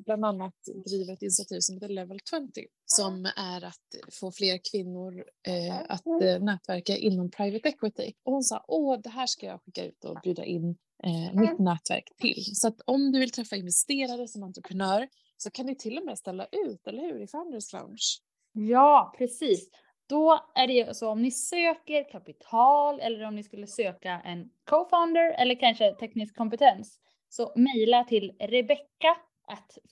[0.05, 5.25] bland annat driver ett initiativ som heter Level 20 som är att få fler kvinnor
[5.49, 8.13] eh, att eh, nätverka inom private equity.
[8.25, 11.59] Och hon sa åh, det här ska jag skicka ut och bjuda in eh, mitt
[11.59, 12.57] nätverk till.
[12.57, 16.19] Så att om du vill träffa investerare som entreprenör så kan ni till och med
[16.19, 18.19] ställa ut, eller hur, i Founders Lounge?
[18.53, 19.71] Ja, precis.
[20.09, 25.35] Då är det så om ni söker kapital eller om ni skulle söka en co-founder
[25.39, 29.17] eller kanske teknisk kompetens så mejla till Rebecka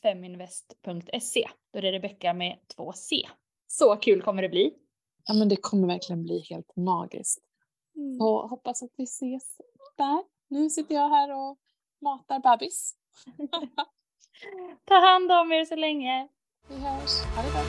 [0.03, 1.49] feminvest.se.
[1.73, 3.29] Då är det Rebecka med två C.
[3.67, 4.75] Så kul kommer det bli.
[5.27, 7.43] Ja, men det kommer verkligen bli helt magiskt.
[7.97, 8.19] Mm.
[8.19, 9.61] Så hoppas att vi ses
[9.97, 10.25] där.
[10.49, 11.59] Nu sitter jag här och
[12.01, 12.95] matar bebis.
[14.85, 16.29] Ta hand om er så länge.
[16.69, 17.21] Vi hörs.
[17.37, 17.63] Ha det bra.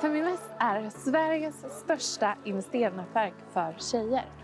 [0.00, 4.43] Feminvest är Sveriges största investeringsnätverk för tjejer.